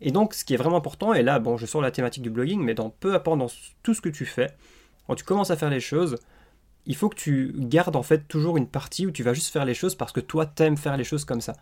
Et 0.00 0.10
donc, 0.10 0.34
ce 0.34 0.44
qui 0.44 0.54
est 0.54 0.56
vraiment 0.56 0.78
important, 0.78 1.12
et 1.12 1.22
là, 1.22 1.38
bon, 1.38 1.56
je 1.56 1.66
sors 1.66 1.82
la 1.82 1.90
thématique 1.90 2.22
du 2.22 2.30
blogging, 2.30 2.60
mais 2.62 2.74
dans 2.74 2.90
peu 2.90 3.14
importe 3.14 3.38
dans 3.38 3.50
tout 3.82 3.94
ce 3.94 4.00
que 4.00 4.08
tu 4.08 4.24
fais, 4.24 4.48
quand 5.06 5.14
tu 5.14 5.24
commences 5.24 5.50
à 5.50 5.56
faire 5.56 5.70
les 5.70 5.80
choses, 5.80 6.16
il 6.86 6.96
faut 6.96 7.08
que 7.08 7.16
tu 7.16 7.52
gardes 7.56 7.96
en 7.96 8.02
fait 8.02 8.26
toujours 8.26 8.56
une 8.56 8.66
partie 8.66 9.06
où 9.06 9.10
tu 9.10 9.22
vas 9.22 9.34
juste 9.34 9.52
faire 9.52 9.64
les 9.64 9.74
choses 9.74 9.94
parce 9.94 10.12
que 10.12 10.20
toi, 10.20 10.46
t'aimes 10.46 10.76
faire 10.76 10.96
les 10.96 11.04
choses 11.04 11.24
comme 11.24 11.40
ça. 11.40 11.52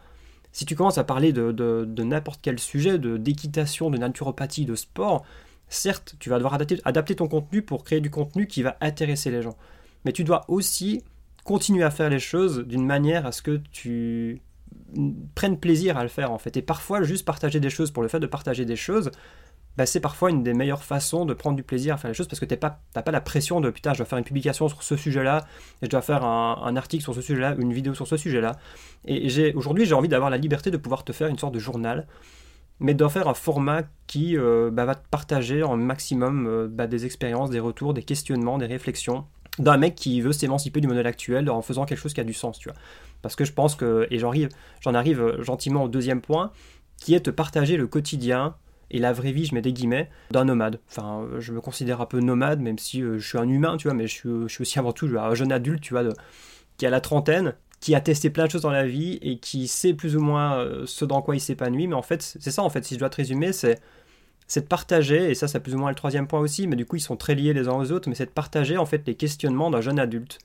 Si 0.53 0.65
tu 0.65 0.77
commences 0.77 0.99
à 0.99 1.05
parler 1.05 1.33
de, 1.33 1.53
de, 1.53 2.03
n'importe 2.03 2.41
quel 2.43 2.59
sujet, 2.59 2.99
de 2.99 3.17
d'équitation, 3.17 3.91
de 3.91 3.99
naturopathie, 3.99 4.65
de 4.65 4.75
sport, 4.75 5.25
certes, 5.69 6.17
tu 6.19 6.31
vas 6.31 6.37
devoir 6.37 6.55
adapter, 6.55 7.15
ton 7.15 7.29
contenu 7.29 7.63
pour 7.63 7.85
créer 7.85 8.01
du 8.01 8.11
contenu 8.11 8.47
qui 8.47 8.63
va 8.63 8.77
intéresser 8.81 9.31
les 9.31 9.43
gens. 9.43 9.57
Mais 10.05 10.13
tu 10.13 10.25
dois 10.25 10.45
aussi 10.49 11.03
continuer 11.45 11.83
à 11.83 11.91
faire 11.91 12.11
les 12.11 12.19
choses 12.19 12.59
d'une 12.67 12.85
manière 12.85 13.27
à 13.27 13.33
ce 13.33 13.43
que 13.43 13.61
tu 13.73 14.43
prennes 15.35 15.59
plaisir 15.59 15.97
à 15.97 16.03
le 16.03 16.09
faire 16.09 16.31
en 16.33 16.39
fait. 16.39 16.57
Et 16.57 16.63
parfois, 16.63 17.03
juste 17.03 17.25
partager 17.25 17.61
des 17.61 17.71
choses 17.71 17.91
pour 17.91 18.03
le 18.03 18.09
fait 18.09 18.21
de 18.21 18.27
partager 18.27 18.65
des 18.65 18.77
choses, 18.77 19.11
bah, 19.79 19.87
c'est 19.87 20.01
parfois 20.01 20.31
une 20.31 20.43
des 20.43 20.55
meilleures 20.55 20.83
façons 20.83 21.25
de 21.25 21.35
prendre 21.35 21.55
du 21.55 21.63
plaisir 21.63 21.95
à 21.95 21.99
faire 21.99 22.11
les 22.11 22.15
choses 22.15 22.27
parce 22.27 22.41
que 22.41 22.45
tu 22.45 22.53
n'as 22.53 22.59
pas, 22.59 23.03
pas 23.03 23.13
la 23.13 23.21
pression 23.21 23.61
de 23.61 23.71
putain, 23.71 23.93
je 23.93 23.99
dois 23.99 24.07
faire 24.07 24.19
une 24.19 24.25
publication 24.25 24.69
sur 24.69 24.83
ce 24.83 24.97
sujet-là, 24.97 25.47
et 25.83 25.87
je 25.87 25.91
dois 25.91 26.03
faire 26.03 26.25
un, 26.25 26.75
article 26.75 27.05
sur 27.05 27.15
ce 27.15 27.21
sujet-là, 27.21 27.55
une 27.59 27.73
vidéo 27.73 27.95
sur 27.95 28.09
ce 28.09 28.17
sujet-là. 28.17 28.57
Et 29.05 29.55
aujourd'hui, 29.55 29.87
j'ai 29.87 29.95
envie 29.95 30.09
d'avoir 30.09 30.31
la 30.31 30.37
liberté 30.37 30.73
de 30.73 30.77
pouvoir 30.77 31.05
te 31.05 31.13
faire 31.13 31.29
une 31.29 31.39
sorte 31.39 31.55
de 31.55 31.61
journal, 31.61 32.09
mais 32.81 32.95
d'en 32.95 33.09
faire 33.09 33.29
un 33.29 33.35
format 33.35 33.83
qui 34.07 34.37
euh, 34.37 34.71
bah, 34.73 34.85
va 34.85 34.95
te 34.95 35.07
partager 35.09 35.63
en 35.63 35.77
maximum 35.77 36.47
euh, 36.47 36.69
bah, 36.71 36.87
des 36.87 37.07
expériences, 37.07 37.51
des 37.51 37.61
retours, 37.61 37.95
des 37.95 38.03
questionnements, 38.03 38.59
des 38.59 38.67
réflexions 38.67 39.25
d'un 39.59 39.77
mec 39.77 39.97
qui 39.97 40.21
veut 40.21 40.33
s'émanciper 40.33 40.81
du 40.81 40.87
modèle 40.87 41.07
actuel 41.07 41.51
en 41.51 41.63
faisant 41.63 41.85
quelque 41.85 41.99
chose 41.99 42.15
qui 42.15 42.21
a 42.21 42.25
du 42.25 42.33
sens, 42.33 42.61
tu 42.61 42.69
vois. 42.69 42.79
Parce 43.23 43.35
que 43.35 43.45
je 43.45 43.53
pense 43.53 43.75
que, 43.75 44.07
et 44.11 44.21
j'en 44.21 44.29
arrive, 44.29 44.51
j'en 44.81 44.95
arrive 44.95 45.21
euh, 45.21 45.43
gentiment 45.43 45.85
au 45.85 45.89
deuxième 45.89 46.21
point, 46.21 46.53
qui 46.97 47.15
est 47.15 47.25
de 47.25 47.31
partager 47.33 47.77
le 47.77 47.89
quotidien 47.89 48.55
et 48.91 48.99
la 48.99 49.13
vraie 49.13 49.33
vie, 49.33 49.45
je 49.45 49.55
mets 49.55 49.61
des 49.61 49.73
guillemets, 49.73 50.09
d'un 50.31 50.45
nomade. 50.45 50.81
Enfin, 50.89 51.27
je 51.39 51.53
me 51.53 51.61
considère 51.61 52.01
un 52.01 52.07
peu 52.07 52.21
nomade, 52.21 52.61
même 52.61 52.79
si 52.79 53.03
je 53.03 53.19
suis 53.19 53.37
un 53.37 53.49
humain, 53.49 53.77
tu 53.77 53.89
vois, 53.89 53.95
mais 53.95 54.07
je 54.07 54.47
suis, 54.49 54.63
aussi 54.63 54.79
avant 54.79 54.93
tout 54.93 55.11
un 55.19 55.35
jeune 55.35 55.53
adulte, 55.53 55.83
tu 55.83 55.93
vois, 55.93 56.05
qui 56.79 56.87
a 56.87 56.91
la 56.91 57.03
trentaine, 57.03 57.55
qui 57.81 57.95
a 57.95 58.01
testé 58.01 58.31
plein 58.31 58.47
de 58.47 58.51
choses 58.51 58.63
dans 58.63 58.71
la 58.71 58.87
vie 58.87 59.19
et 59.23 59.39
qui 59.39 59.69
sait 59.69 59.95
plus 59.95 60.17
ou 60.17 60.21
moins 60.21 60.67
ce 60.85 61.05
dans 61.05 61.23
quoi 61.23 61.37
il 61.37 61.41
s'épanouit. 61.41 61.87
Mais 61.87 61.95
en 61.95 62.03
fait, 62.03 62.23
c'est 62.23 62.51
ça, 62.51 62.63
en 62.63 62.71
fait, 62.71 62.85
si 62.85 62.95
je 62.95 62.99
dois 62.99 63.11
te 63.11 63.17
résumer, 63.17 63.53
c'est 63.53 63.81
c'est 64.49 64.63
de 64.63 64.67
partager, 64.67 65.31
et 65.31 65.35
ça 65.35 65.47
c'est 65.47 65.61
plus 65.61 65.75
ou 65.75 65.79
moins 65.79 65.91
le 65.91 65.95
troisième 65.95 66.27
point 66.27 66.41
aussi, 66.41 66.67
mais 66.67 66.75
du 66.75 66.87
coup 66.87 66.97
ils 66.97 67.01
sont 67.01 67.17
très 67.17 67.35
liés 67.35 67.53
les 67.53 67.69
uns 67.69 67.75
aux 67.75 67.93
autres, 67.93 68.09
mais 68.09 68.15
c'est 68.15 68.27
de 68.27 68.31
partager 68.31 68.79
en 68.79 68.87
fait 68.87 69.07
les 69.07 69.15
questionnements 69.15 69.71
d'un 69.71 69.83
jeune 69.83 69.99
adulte 69.99 70.39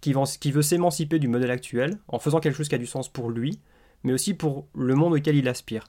qui, 0.00 0.12
veut 0.12 0.62
s'émanciper 0.62 1.18
du 1.18 1.28
modèle 1.28 1.50
actuel 1.50 1.98
en 2.08 2.18
faisant 2.18 2.40
quelque 2.40 2.56
chose 2.56 2.68
qui 2.68 2.74
a 2.74 2.78
du 2.78 2.86
sens 2.86 3.08
pour 3.08 3.30
lui, 3.30 3.60
mais 4.04 4.12
aussi 4.12 4.34
pour 4.34 4.66
le 4.74 4.94
monde 4.94 5.14
auquel 5.14 5.36
il 5.36 5.48
aspire. 5.48 5.86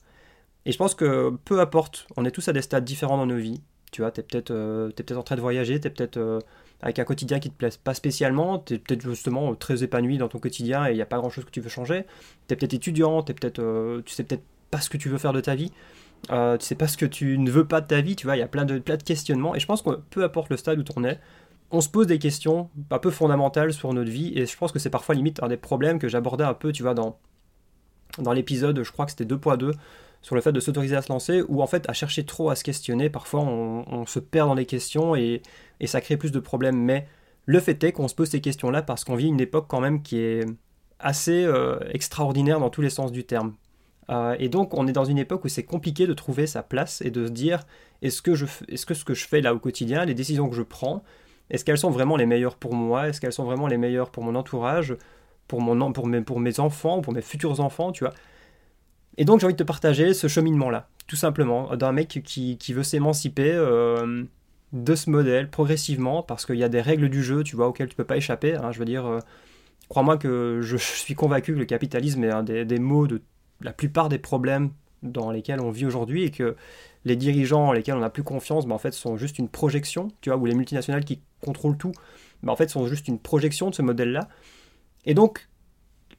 Et 0.65 0.71
je 0.71 0.77
pense 0.77 0.95
que 0.95 1.31
peu 1.45 1.59
importe, 1.59 2.07
on 2.17 2.25
est 2.25 2.31
tous 2.31 2.47
à 2.47 2.53
des 2.53 2.61
stades 2.61 2.85
différents 2.85 3.17
dans 3.17 3.25
nos 3.25 3.37
vies. 3.37 3.61
Tu 3.91 4.01
vois, 4.01 4.11
tu 4.11 4.21
es 4.21 4.23
peut-être 4.23 4.51
euh, 4.51 4.89
peut 4.89 5.17
en 5.17 5.23
train 5.23 5.35
de 5.35 5.41
voyager, 5.41 5.79
tu 5.79 5.87
es 5.87 5.89
peut-être 5.89 6.17
euh, 6.17 6.39
avec 6.83 6.99
un 6.99 7.05
quotidien 7.05 7.39
qui 7.39 7.49
te 7.49 7.55
plaise 7.55 7.77
pas 7.77 7.93
spécialement, 7.93 8.59
tu 8.59 8.73
es 8.73 8.77
peut-être 8.77 9.01
justement 9.01 9.55
très 9.55 9.83
épanoui 9.83 10.17
dans 10.17 10.27
ton 10.27 10.39
quotidien 10.39 10.85
et 10.85 10.91
il 10.91 10.95
n'y 10.95 11.01
a 11.01 11.05
pas 11.05 11.17
grand-chose 11.17 11.45
que 11.45 11.49
tu 11.49 11.61
veux 11.61 11.69
changer. 11.69 12.05
Tu 12.47 12.53
es 12.53 12.57
peut-être 12.57 12.73
étudiant, 12.73 13.23
es 13.23 13.33
peut-être, 13.33 13.59
euh, 13.59 14.01
tu 14.05 14.13
sais 14.13 14.25
peut-être 14.25 14.43
pas 14.69 14.81
ce 14.81 14.89
que 14.89 14.97
tu 14.97 15.07
veux 15.07 15.17
faire 15.17 15.31
de 15.31 15.39
ta 15.39 15.55
vie. 15.55 15.71
Euh, 16.31 16.57
tu 16.57 16.65
sais 16.65 16.75
pas 16.75 16.87
ce 16.89 16.97
que 16.97 17.05
tu 17.05 17.37
ne 17.37 17.49
veux 17.49 17.65
pas 17.65 17.79
de 17.79 17.87
ta 17.87 18.01
vie, 18.01 18.17
tu 18.17 18.27
vois, 18.27 18.35
il 18.35 18.39
y 18.39 18.43
a 18.43 18.49
plein 18.49 18.65
de, 18.65 18.79
plein 18.79 18.97
de 18.97 19.03
questionnements. 19.03 19.55
Et 19.55 19.61
je 19.61 19.65
pense 19.65 19.81
que 19.81 19.91
peu 20.09 20.25
importe 20.25 20.49
le 20.49 20.57
stade 20.57 20.77
où 20.77 20.83
tu 20.83 20.91
en 20.97 21.05
es, 21.05 21.21
on 21.71 21.79
se 21.79 21.87
pose 21.87 22.05
des 22.05 22.19
questions 22.19 22.69
un 22.91 22.99
peu 22.99 23.11
fondamentales 23.11 23.71
sur 23.71 23.93
notre 23.93 24.11
vie. 24.11 24.33
Et 24.35 24.45
je 24.45 24.57
pense 24.57 24.73
que 24.73 24.79
c'est 24.79 24.89
parfois 24.89 25.15
limite 25.15 25.41
un 25.41 25.47
des 25.47 25.57
problèmes 25.57 25.99
que 25.99 26.09
j'abordais 26.09 26.43
un 26.43 26.53
peu, 26.53 26.73
tu 26.73 26.83
vois, 26.83 26.93
dans, 26.93 27.17
dans 28.19 28.33
l'épisode, 28.33 28.83
je 28.83 28.91
crois 28.91 29.05
que 29.05 29.11
c'était 29.11 29.25
2.2, 29.25 29.71
sur 30.23 30.33
le 30.33 30.41
fait 30.41 30.51
de 30.51 30.59
s'autoriser 30.59 30.95
à 30.95 31.01
se 31.03 31.09
lancer, 31.11 31.43
ou 31.47 31.61
en 31.61 31.67
fait 31.67 31.87
à 31.89 31.93
chercher 31.93 32.25
trop 32.25 32.49
à 32.49 32.55
se 32.55 32.63
questionner. 32.63 33.09
Parfois 33.09 33.41
on, 33.41 34.05
se 34.07 34.19
perd 34.19 34.47
dans 34.47 34.55
les 34.55 34.65
questions 34.65 35.15
et, 35.15 35.43
et, 35.79 35.87
ça 35.87 36.01
crée 36.01 36.17
plus 36.17 36.31
de 36.31 36.39
problèmes. 36.39 36.77
Mais 36.77 37.07
le 37.45 37.59
fait 37.59 37.83
est 37.83 37.91
qu'on 37.91 38.07
se 38.07 38.15
pose 38.15 38.29
ces 38.29 38.41
questions-là 38.41 38.81
parce 38.81 39.03
qu'on 39.03 39.15
vit 39.15 39.27
une 39.27 39.41
époque 39.41 39.65
quand 39.67 39.81
même 39.81 40.01
qui 40.01 40.17
est 40.17 40.45
assez 40.99 41.43
euh, 41.43 41.77
extraordinaire 41.91 42.59
dans 42.59 42.69
tous 42.69 42.81
les 42.81 42.89
sens 42.89 43.11
du 43.11 43.25
terme. 43.25 43.53
Euh, 44.09 44.35
et 44.39 44.49
donc, 44.49 44.73
on 44.73 44.87
est 44.87 44.93
dans 44.93 45.05
une 45.05 45.17
époque 45.17 45.45
où 45.45 45.49
c'est 45.49 45.63
compliqué 45.63 46.07
de 46.07 46.13
trouver 46.13 46.47
sa 46.47 46.63
place 46.63 47.01
et 47.01 47.11
de 47.11 47.27
se 47.27 47.31
dire 47.31 47.63
est-ce 48.01 48.21
que, 48.21 48.33
je, 48.33 48.45
est-ce 48.69 48.85
que 48.85 48.93
ce 48.93 49.05
que 49.05 49.13
je 49.13 49.27
fais 49.27 49.41
là 49.41 49.53
au 49.53 49.59
quotidien, 49.59 50.05
les 50.05 50.13
décisions 50.13 50.49
que 50.49 50.55
je 50.55 50.61
prends, 50.61 51.03
est-ce 51.49 51.65
qu'elles 51.65 51.77
sont 51.77 51.91
vraiment 51.91 52.15
les 52.15 52.25
meilleures 52.25 52.55
pour 52.55 52.73
moi? 52.73 53.09
Est-ce 53.09 53.21
qu'elles 53.21 53.33
sont 53.33 53.43
vraiment 53.43 53.67
les 53.67 53.77
meilleures 53.77 54.09
pour 54.09 54.23
mon 54.23 54.35
entourage, 54.35 54.95
pour, 55.47 55.61
mon, 55.61 55.91
pour, 55.91 56.07
mes, 56.07 56.21
pour 56.21 56.39
mes 56.39 56.59
enfants, 56.59 57.01
pour 57.01 57.13
mes 57.13 57.21
futurs 57.21 57.59
enfants, 57.59 57.91
tu 57.91 58.05
vois? 58.05 58.13
Et 59.17 59.25
donc, 59.25 59.39
j'ai 59.39 59.45
envie 59.45 59.53
de 59.53 59.59
te 59.59 59.63
partager 59.63 60.13
ce 60.13 60.27
cheminement-là, 60.27 60.89
tout 61.07 61.15
simplement, 61.15 61.75
d'un 61.75 61.91
mec 61.91 62.21
qui, 62.23 62.57
qui 62.57 62.73
veut 62.73 62.83
s'émanciper 62.83 63.51
euh, 63.51 64.23
de 64.71 64.95
ce 64.95 65.09
modèle 65.09 65.49
progressivement, 65.49 66.23
parce 66.23 66.45
qu'il 66.45 66.55
y 66.57 66.63
a 66.63 66.69
des 66.69 66.81
règles 66.81 67.09
du 67.09 67.23
jeu, 67.23 67.43
tu 67.43 67.55
vois, 67.55 67.67
auxquelles 67.67 67.89
tu 67.89 67.95
peux 67.95 68.03
pas 68.03 68.17
échapper. 68.17 68.55
Hein, 68.55 68.71
je 68.71 68.79
veux 68.79 68.85
dire, 68.85 69.05
euh, 69.05 69.19
crois-moi 69.89 70.17
que 70.17 70.59
je, 70.61 70.77
suis 70.77 71.15
convaincu 71.15 71.53
que 71.53 71.59
le 71.59 71.65
capitalisme 71.65 72.23
est 72.23 72.31
un 72.31 72.43
des, 72.43 72.65
des 72.65 72.79
mots 72.79 73.07
de 73.07 73.21
la 73.61 73.73
plupart 73.73 74.09
des 74.09 74.17
problèmes 74.17 74.71
dans 75.03 75.31
lesquels 75.31 75.59
on 75.59 75.69
vit 75.69 75.85
aujourd'hui 75.85 76.23
et 76.23 76.31
que 76.31 76.55
les 77.05 77.15
dirigeants 77.15 77.67
en 77.67 77.73
lesquels 77.73 77.95
on 77.95 77.99
n'a 77.99 78.09
plus 78.09 78.23
confiance, 78.23 78.65
ben, 78.65 78.75
en 78.75 78.79
fait, 78.79 78.93
sont 78.93 79.17
juste 79.17 79.37
une 79.37 79.49
projection, 79.49 80.09
tu 80.21 80.29
vois, 80.29 80.39
ou 80.39 80.45
les 80.45 80.55
multinationales 80.55 81.03
qui 81.03 81.21
contrôlent 81.41 81.77
tout, 81.77 81.91
ben, 82.41 82.51
en 82.51 82.55
fait, 82.55 82.69
sont 82.69 82.87
juste 82.87 83.07
une 83.07 83.19
projection 83.19 83.69
de 83.69 83.75
ce 83.75 83.81
modèle-là. 83.81 84.29
Et 85.05 85.13
donc, 85.13 85.49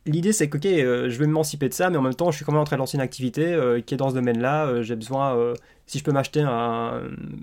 l'idée, 0.06 0.32
c'est 0.32 0.48
que, 0.48 0.58
euh, 0.66 1.08
je 1.08 1.18
vais 1.18 1.26
m'émanciper 1.26 1.68
de 1.68 1.74
ça, 1.74 1.90
mais 1.90 1.96
en 1.96 2.02
même 2.02 2.14
temps, 2.14 2.30
je 2.30 2.36
suis 2.36 2.44
quand 2.44 2.52
même 2.52 2.60
en 2.60 2.64
train 2.64 2.76
de 2.76 2.80
lancer 2.80 2.96
une 2.96 3.02
activité 3.02 3.46
euh, 3.46 3.80
qui 3.80 3.94
est 3.94 3.96
dans 3.96 4.10
ce 4.10 4.14
domaine-là. 4.14 4.66
Euh, 4.66 4.82
j'ai 4.82 4.96
besoin, 4.96 5.54
si 5.86 5.98
je 5.98 6.04
peux 6.04 6.12
m'acheter 6.12 6.40
un, 6.40 7.02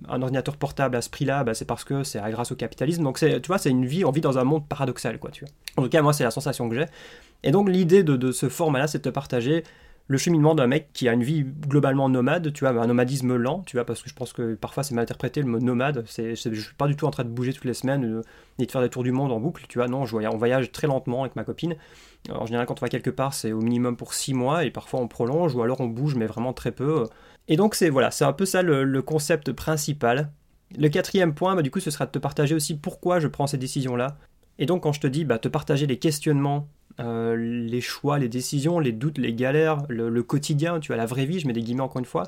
ordinateur 0.09 0.57
portable 0.57 0.95
à 0.95 1.01
ce 1.01 1.09
prix-là, 1.09 1.43
ben, 1.43 1.53
c'est 1.53 1.65
parce 1.65 1.83
que 1.83 2.03
c'est 2.03 2.19
grâce 2.31 2.51
au 2.51 2.55
capitalisme. 2.55 3.03
Donc, 3.03 3.19
tu 3.19 3.47
vois, 3.47 3.57
c'est 3.57 3.69
une 3.69 3.85
vie, 3.85 4.05
on 4.05 4.11
vit 4.11 4.21
dans 4.21 4.37
un 4.37 4.43
monde 4.43 4.67
paradoxal, 4.67 5.19
quoi, 5.19 5.31
tu 5.31 5.45
vois. 5.45 5.53
En 5.77 5.83
tout 5.83 5.89
cas, 5.89 6.01
moi, 6.01 6.13
c'est 6.13 6.23
la 6.23 6.31
sensation 6.31 6.69
que 6.69 6.75
j'ai. 6.75 6.85
Et 7.43 7.51
donc, 7.51 7.69
l'idée 7.69 8.03
de, 8.03 8.15
de 8.15 8.31
ce 8.31 8.49
format-là, 8.49 8.87
c'est 8.87 8.99
de 8.99 9.03
te 9.03 9.09
partager 9.09 9.63
le 10.11 10.17
cheminement 10.17 10.55
d'un 10.55 10.67
mec 10.67 10.89
qui 10.91 11.07
a 11.07 11.13
une 11.13 11.23
vie 11.23 11.45
globalement 11.45 12.09
nomade, 12.09 12.51
tu 12.51 12.65
vois, 12.65 12.77
un 12.81 12.87
nomadisme 12.87 13.33
lent, 13.37 13.63
tu 13.65 13.77
vois, 13.77 13.85
parce 13.85 14.01
que 14.01 14.09
je 14.09 14.13
pense 14.13 14.33
que 14.33 14.55
parfois 14.55 14.83
c'est 14.83 14.93
mal 14.93 15.03
interprété 15.03 15.41
le 15.41 15.47
mot 15.47 15.59
nomade. 15.59 16.03
C'est, 16.05 16.35
je 16.35 16.59
suis 16.59 16.75
pas 16.75 16.87
du 16.87 16.97
tout 16.97 17.05
en 17.05 17.11
train 17.11 17.23
de 17.23 17.29
bouger 17.29 17.53
toutes 17.53 17.63
les 17.63 17.73
semaines 17.73 18.03
euh, 18.03 18.21
ni 18.59 18.65
de 18.65 18.71
faire 18.71 18.81
des 18.81 18.89
tours 18.89 19.03
du 19.03 19.13
monde 19.13 19.31
en 19.31 19.39
boucle, 19.39 19.63
tu 19.69 19.77
vois. 19.77 19.87
Non, 19.87 20.05
je 20.05 20.17
on 20.17 20.37
voyage 20.37 20.69
très 20.73 20.85
lentement 20.85 21.21
avec 21.21 21.37
ma 21.37 21.45
copine. 21.45 21.77
en 22.29 22.45
général, 22.45 22.65
quand 22.65 22.81
on 22.81 22.85
va 22.85 22.89
quelque 22.89 23.09
part, 23.09 23.33
c'est 23.33 23.53
au 23.53 23.61
minimum 23.61 23.95
pour 23.95 24.13
6 24.13 24.33
mois 24.33 24.65
et 24.65 24.69
parfois 24.69 24.99
on 24.99 25.07
prolonge 25.07 25.55
ou 25.55 25.61
alors 25.61 25.79
on 25.79 25.87
bouge, 25.87 26.15
mais 26.15 26.25
vraiment 26.25 26.51
très 26.51 26.73
peu. 26.73 27.05
Et 27.47 27.55
donc 27.55 27.73
c'est 27.73 27.89
voilà, 27.89 28.11
c'est 28.11 28.25
un 28.25 28.33
peu 28.33 28.45
ça 28.45 28.63
le, 28.63 29.01
concept 29.01 29.53
principal. 29.53 30.29
Le 30.77 30.89
quatrième 30.89 31.33
point, 31.33 31.55
bah, 31.55 31.61
du 31.61 31.71
coup, 31.71 31.79
ce 31.79 31.89
sera 31.89 32.05
de 32.05 32.11
te 32.11 32.19
partager 32.19 32.53
aussi 32.53 32.75
pourquoi 32.75 33.21
je 33.21 33.29
prends 33.29 33.47
ces 33.47 33.57
décisions-là. 33.57 34.17
Et 34.59 34.65
donc, 34.65 34.83
quand 34.83 34.91
je 34.91 34.99
te 34.99 35.07
dis 35.07 35.23
bah, 35.23 35.39
te 35.39 35.47
partager 35.47 35.87
les 35.87 35.99
questionnements 35.99 36.67
euh, 36.99 37.35
les 37.35 37.81
choix, 37.81 38.19
les 38.19 38.29
décisions, 38.29 38.79
les 38.79 38.91
doutes, 38.91 39.17
les 39.17 39.33
galères, 39.33 39.83
le, 39.89 40.23
quotidien, 40.23 40.79
tu 40.79 40.87
vois, 40.87 40.97
la 40.97 41.05
vraie 41.05 41.25
vie, 41.25 41.39
je 41.39 41.47
mets 41.47 41.53
des 41.53 41.61
guillemets 41.61 41.81
encore 41.81 41.99
une 41.99 42.05
fois, 42.05 42.23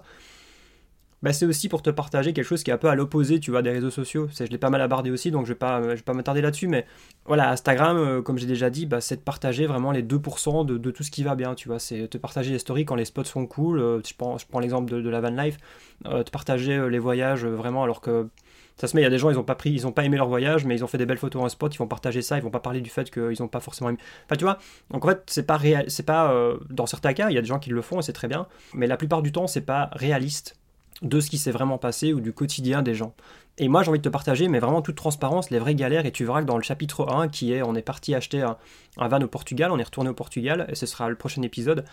bah, 1.22 1.32
c'est 1.32 1.46
aussi 1.46 1.70
pour 1.70 1.82
te 1.82 1.89
partager 1.89 2.34
quelque 2.34 2.46
chose 2.46 2.63
qui 2.63 2.70
est 2.70 2.74
un 2.74 2.77
peu 2.77 2.89
à 2.89 2.96
l'opposé, 2.96 3.39
tu 3.39 3.50
vois, 3.51 3.62
des 3.62 3.72
réseaux 3.72 3.89
sociaux. 3.89 4.27
Je 4.38 4.43
l'ai 4.43 4.58
pas 4.58 4.70
mal 4.70 4.82
abordé 4.82 5.10
aussi, 5.10 5.32
donc 5.32 5.46
je 5.46 5.53
vais 5.53 5.58
pas, 5.58 5.79
vais 5.79 5.96
pas 5.96 6.13
m'attarder 6.13 6.41
là-dessus, 6.41 6.67
mais 6.67 6.86
voilà, 7.25 7.50
Instagram, 7.50 7.98
euh, 7.98 8.22
comme 8.22 8.38
j'ai 8.38 8.46
déjà 8.46 8.70
dit, 8.70 8.86
bah, 8.86 9.00
c'est 9.00 9.15
de 9.15 9.22
partager 9.22 9.65
vraiment 9.65 9.91
les 9.91 10.03
2% 10.03 10.65
de, 10.65 10.91
tout 10.91 11.03
ce 11.03 11.12
qui 11.12 11.24
va 11.24 11.36
bien, 11.36 11.55
tu 11.55 11.70
vois. 11.70 11.79
C'est 11.79 12.10
te 12.10 12.17
partager 12.17 12.51
les 12.51 12.60
stories 12.60 12.84
quand 12.84 12.96
les 12.96 13.05
spots 13.05 13.24
sont 13.24 13.48
cool. 13.48 13.79
Euh, 13.79 14.01
je 14.05 14.13
prends, 14.15 14.60
l'exemple 14.60 15.01
de, 15.01 15.10
la 15.10 15.22
van 15.22 15.29
life, 15.29 15.58
te 16.03 16.29
partager 16.29 16.89
les 16.89 17.00
voyages 17.00 17.46
vraiment 17.46 17.84
alors 17.84 18.01
que 18.01 18.27
ça 18.77 18.87
se 18.87 18.95
met, 18.95 19.01
il 19.01 19.03
y 19.03 19.07
a 19.07 19.09
des 19.09 19.19
gens, 19.19 19.29
ils 19.29 19.37
ont 19.37 19.43
pas 19.43 19.55
pris, 19.55 19.71
ils 19.71 19.85
ont 19.85 19.91
pas 19.91 20.03
aimé 20.03 20.17
leur 20.17 20.27
voyage, 20.27 20.65
mais 20.65 20.75
ils 20.75 20.83
ont 20.83 20.87
fait 20.87 20.97
des 20.97 21.05
belles 21.05 21.17
photos 21.17 21.43
en 21.43 21.49
spot, 21.49 21.73
ils 21.73 21.77
vont 21.77 21.87
partager 21.87 22.21
ça, 22.21 22.37
ils 22.37 22.43
vont 22.43 22.49
pas 22.49 22.59
parler 22.59 22.81
du 22.81 22.89
fait 22.89 23.09
qu'ils 23.11 23.41
ont 23.43 23.47
pas 23.47 23.59
forcément 23.59 23.89
aimé. 23.89 23.99
Enfin, 24.25 24.35
tu 24.35 24.43
vois, 24.43 24.57
donc 24.89 25.05
en 25.05 25.09
fait, 25.09 25.23
c'est 25.27 25.45
pas 25.45 25.59
c'est 25.87 26.05
pas, 26.05 26.31
euh, 26.31 26.57
dans 26.69 26.85
certains 26.85 27.13
cas, 27.13 27.29
il 27.29 27.35
y 27.35 27.37
a 27.37 27.41
des 27.41 27.47
gens 27.47 27.59
qui 27.59 27.69
le 27.69 27.81
font 27.81 27.99
et 27.99 28.03
c'est 28.03 28.13
très 28.13 28.27
bien, 28.27 28.47
mais 28.73 28.87
la 28.87 28.97
plupart 28.97 29.21
du 29.21 29.31
temps, 29.31 29.47
c'est 29.47 29.61
pas 29.61 29.89
réaliste 29.93 30.57
de 31.01 31.19
ce 31.19 31.29
qui 31.29 31.37
s'est 31.37 31.51
vraiment 31.51 31.77
passé 31.77 32.13
ou 32.13 32.21
du 32.21 32.33
quotidien 32.33 32.81
des 32.81 32.95
gens. 32.95 33.13
Et 33.59 33.67
moi, 33.67 33.83
j'ai 33.83 33.89
envie 33.89 33.99
de 33.99 34.03
te 34.03 34.09
partager, 34.09 34.47
mais 34.47 34.59
vraiment 34.59 34.81
toute 34.81 34.95
transparence, 34.95 35.51
les 35.51 35.59
vraies 35.59 35.75
galères, 35.75 36.05
et 36.05 36.11
tu 36.11 36.25
verras 36.25 36.41
que 36.41 36.47
dans 36.47 36.57
le 36.57 36.63
chapitre 36.63 37.07
1, 37.13 37.27
qui 37.27 37.53
est, 37.53 37.61
on 37.61 37.75
est 37.75 37.83
parti 37.83 38.15
acheter 38.15 38.41
un, 38.41 38.57
un 38.97 39.07
van 39.07 39.21
au 39.21 39.27
Portugal, 39.27 39.71
on 39.71 39.77
est 39.77 39.83
retourné 39.83 40.09
au 40.09 40.13
Portugal, 40.15 40.65
et 40.69 40.75
ce 40.75 40.85
sera 40.87 41.09
le 41.09 41.15
prochain 41.15 41.41
épisode, 41.43 41.85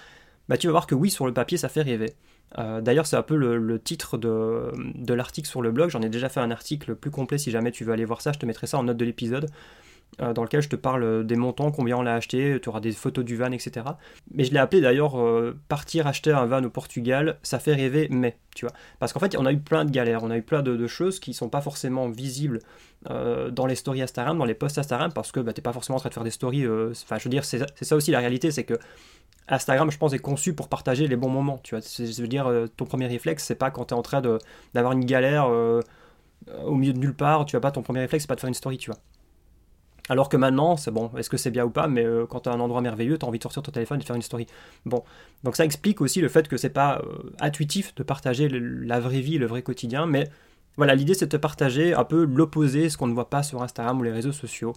bah 0.49 0.57
tu 0.57 0.69
vas 0.69 0.73
voir 0.73 0.87
que 0.87 0.95
oui, 0.95 1.11
sur 1.11 1.27
le 1.27 1.35
papier, 1.35 1.59
ça 1.59 1.69
fait 1.69 1.83
rêver. 1.83 2.15
Euh, 2.59 2.81
d'ailleurs, 2.81 3.07
c'est 3.07 3.17
un 3.17 3.23
peu 3.23 3.37
le, 3.37 3.79
titre 3.79 4.19
de, 4.19 5.15
l'article 5.15 5.49
sur 5.49 5.63
le 5.63 5.71
blog. 5.71 5.91
J'en 5.91 6.03
ai 6.03 6.09
déjà 6.09 6.29
fait 6.29 6.41
un 6.41 6.51
article 6.51 6.95
plus 6.95 7.11
complet 7.11 7.39
si 7.39 7.51
jamais 7.51 7.71
tu 7.71 7.85
veux 7.85 7.93
aller 7.93 8.05
voir 8.05 8.21
ça. 8.21 8.33
Je 8.33 8.39
te 8.39 8.47
mettrai 8.47 8.67
ça 8.67 8.79
en 8.79 8.85
note 8.85 8.97
de 8.97 9.05
l'épisode. 9.05 9.51
euh, 10.21 10.33
dans 10.33 10.43
lequel 10.43 10.61
je 10.61 10.69
te 10.69 10.75
parle 10.75 11.25
des 11.25 11.37
montants, 11.37 11.71
combien 11.71 11.97
on 11.97 12.03
l'a 12.03 12.17
acheté, 12.17 12.59
tu 12.61 12.69
auras 12.69 12.81
des 12.81 12.91
photos 12.91 13.25
du 13.25 13.37
van, 13.37 13.53
etc. 13.53 13.87
Mais 14.35 14.43
je 14.43 14.53
l'ai 14.53 14.59
appelé 14.59 14.81
d'ailleurs 14.81 15.15
partir 15.69 16.09
acheter 16.09 16.33
un 16.33 16.47
van 16.47 16.65
au 16.65 16.71
Portugal, 16.71 17.39
ça 17.43 17.61
fait 17.61 17.75
rêver, 17.75 18.09
mais 18.11 18.37
tu 18.57 18.65
vois. 18.67 18.75
Parce 18.99 19.13
qu'en 19.13 19.21
fait, 19.21 19.37
on 19.39 19.47
a 19.47 19.53
eu 19.53 19.59
plein 19.61 19.85
de 19.85 19.91
galères, 19.93 20.25
on 20.25 20.31
a 20.31 20.37
eu 20.37 20.43
plein 20.43 20.63
de, 20.63 20.87
choses 20.89 21.21
qui 21.21 21.33
sont 21.33 21.49
pas 21.49 21.61
forcément 21.61 22.09
visibles 22.09 22.59
dans 23.09 23.67
les 23.67 23.77
stories 23.77 24.03
Instagram, 24.03 24.37
dans 24.37 24.45
les 24.45 24.55
posts 24.55 24.79
Instagram, 24.79 25.13
parce 25.15 25.31
que 25.31 25.39
bah, 25.39 25.53
t'es 25.53 25.63
pas 25.63 25.73
forcément 25.73 25.97
en 25.97 26.01
train 26.01 26.09
de 26.09 26.15
faire 26.15 26.25
des 26.25 26.31
stories. 26.31 26.67
Enfin, 26.67 27.19
je 27.19 27.25
veux 27.25 27.31
dire, 27.31 27.45
c'est 27.45 27.65
ça 27.85 27.97
aussi 27.97 28.11
la 28.11 28.19
réalité, 28.19 28.51
c'est 28.51 28.65
que 28.65 28.79
Instagram, 29.51 29.91
je 29.91 29.99
pense, 29.99 30.13
est 30.13 30.19
conçu 30.19 30.55
pour 30.55 30.69
partager 30.69 31.09
les 31.09 31.17
bons 31.17 31.29
moments. 31.29 31.59
Tu 31.63 31.75
vois, 31.75 31.85
je 31.85 32.23
veux 32.23 32.29
dire, 32.29 32.47
euh, 32.47 32.67
ton 32.77 32.85
premier 32.85 33.07
réflexe, 33.07 33.45
c'est 33.45 33.57
pas 33.57 33.71
quand 33.71 33.87
tu 33.87 33.95
es 33.95 33.97
en 33.97 34.03
train 34.03 34.23
d'avoir 34.75 34.93
une 34.93 35.05
galère 35.05 35.47
euh, 35.49 35.81
au 36.65 36.77
milieu 36.77 36.93
de 36.93 36.99
nulle 36.99 37.15
part, 37.15 37.45
tu 37.45 37.57
vas 37.57 37.61
pas, 37.61 37.73
ton 37.73 37.83
premier 37.83 38.01
réflexe, 38.01 38.25
c'est 38.25 38.29
pas 38.29 38.37
de 38.37 38.41
faire 38.41 38.49
une 38.49 38.55
story, 38.55 38.79
tu 38.79 38.91
vois. 38.91 39.01
Alors 40.09 40.29
que 40.29 40.37
maintenant, 40.37 40.77
c'est 40.77 40.91
bon, 40.91 41.11
est-ce 41.17 41.31
que 41.31 41.37
c'est 41.37 41.51
bien 41.51 41.65
ou 41.65 41.71
pas, 41.71 41.87
mais 41.87 42.05
euh, 42.05 42.27
quand 42.27 42.41
tu 42.41 42.49
as 42.49 42.53
un 42.53 42.61
endroit 42.61 42.81
merveilleux, 42.81 43.19
tu 43.19 43.25
as 43.25 43.29
envie 43.29 43.39
de 43.39 43.43
sortir 43.43 43.63
ton 43.63 43.71
téléphone 43.71 43.99
et 43.99 44.03
de 44.03 44.07
faire 44.07 44.17
une 44.17 44.23
story. 44.23 44.47
Bon, 44.87 45.05
donc 45.45 45.57
ça 45.57 45.65
explique 45.65 46.01
aussi 46.01 46.21
le 46.21 46.29
fait 46.29 46.49
que 46.49 46.57
c'est 46.57 46.71
pas 46.71 47.03
intuitif 47.41 47.95
de 47.97 48.03
partager 48.03 48.49
la 48.49 48.99
vraie 48.99 49.21
vie, 49.21 49.39
le 49.39 49.47
vrai 49.47 49.63
quotidien, 49.63 50.07
mais 50.07 50.29
voilà, 50.81 50.95
l'idée 50.95 51.13
c'est 51.13 51.31
de 51.31 51.37
partager 51.37 51.93
un 51.93 52.05
peu 52.05 52.25
l'opposé, 52.25 52.89
ce 52.89 52.97
qu'on 52.97 53.07
ne 53.07 53.13
voit 53.13 53.29
pas 53.29 53.43
sur 53.43 53.63
Instagram 53.63 54.01
ou 54.01 54.03
les 54.03 54.11
réseaux 54.11 54.33
sociaux. 54.33 54.73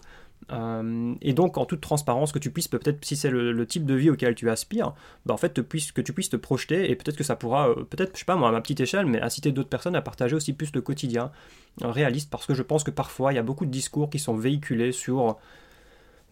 Euh, 0.52 1.14
et 1.22 1.32
donc, 1.32 1.56
en 1.56 1.64
toute 1.64 1.80
transparence, 1.80 2.30
que 2.30 2.38
tu 2.38 2.50
puisses, 2.50 2.68
peut-être, 2.68 3.02
si 3.02 3.16
c'est 3.16 3.30
le, 3.30 3.66
type 3.66 3.86
de 3.86 3.94
vie 3.94 4.10
auquel 4.10 4.34
tu 4.34 4.50
aspires, 4.50 4.92
bah, 5.24 5.32
en 5.32 5.38
fait, 5.38 5.54
que 5.54 6.02
tu 6.02 6.12
puisses 6.12 6.28
te 6.28 6.36
projeter 6.36 6.90
et 6.90 6.94
peut-être 6.94 7.16
que 7.16 7.24
ça 7.24 7.36
pourra, 7.36 7.70
euh, 7.70 7.84
peut-être, 7.84 8.12
je 8.12 8.18
sais 8.18 8.26
pas 8.26 8.36
moi, 8.36 8.50
à 8.50 8.52
ma 8.52 8.60
petite 8.60 8.80
échelle, 8.80 9.06
mais 9.06 9.22
inciter 9.22 9.50
d'autres 9.50 9.70
personnes 9.70 9.96
à 9.96 10.02
partager 10.02 10.36
aussi 10.36 10.52
plus 10.52 10.74
le 10.74 10.82
quotidien 10.82 11.32
euh, 11.82 11.90
réaliste 11.90 12.28
parce 12.28 12.44
que 12.44 12.52
je 12.52 12.62
pense 12.62 12.84
que 12.84 12.90
parfois, 12.90 13.32
il 13.32 13.36
y 13.36 13.38
a 13.38 13.42
beaucoup 13.42 13.64
de 13.64 13.70
discours 13.70 14.10
qui 14.10 14.18
sont 14.18 14.36
véhiculés 14.36 14.92
sur 14.92 15.38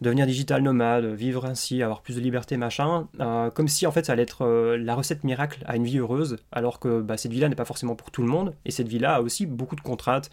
devenir 0.01 0.25
digital 0.25 0.61
nomade, 0.61 1.05
vivre 1.05 1.45
ainsi, 1.45 1.81
avoir 1.81 2.01
plus 2.01 2.15
de 2.15 2.21
liberté, 2.21 2.57
machin, 2.57 3.07
comme 3.55 3.67
si 3.67 3.87
en 3.87 3.91
fait 3.91 4.05
ça 4.05 4.13
allait 4.13 4.23
être 4.23 4.45
la 4.75 4.95
recette 4.95 5.23
miracle 5.23 5.63
à 5.65 5.77
une 5.77 5.85
vie 5.85 5.99
heureuse, 5.99 6.37
alors 6.51 6.79
que 6.79 7.01
bah, 7.01 7.15
cette 7.15 7.31
vie-là 7.31 7.47
n'est 7.47 7.55
pas 7.55 7.63
forcément 7.63 7.95
pour 7.95 8.11
tout 8.11 8.21
le 8.21 8.27
monde, 8.27 8.53
et 8.65 8.71
cette 8.71 8.87
vie-là 8.89 9.15
a 9.15 9.21
aussi 9.21 9.45
beaucoup 9.45 9.77
de 9.77 9.81
contraintes, 9.81 10.29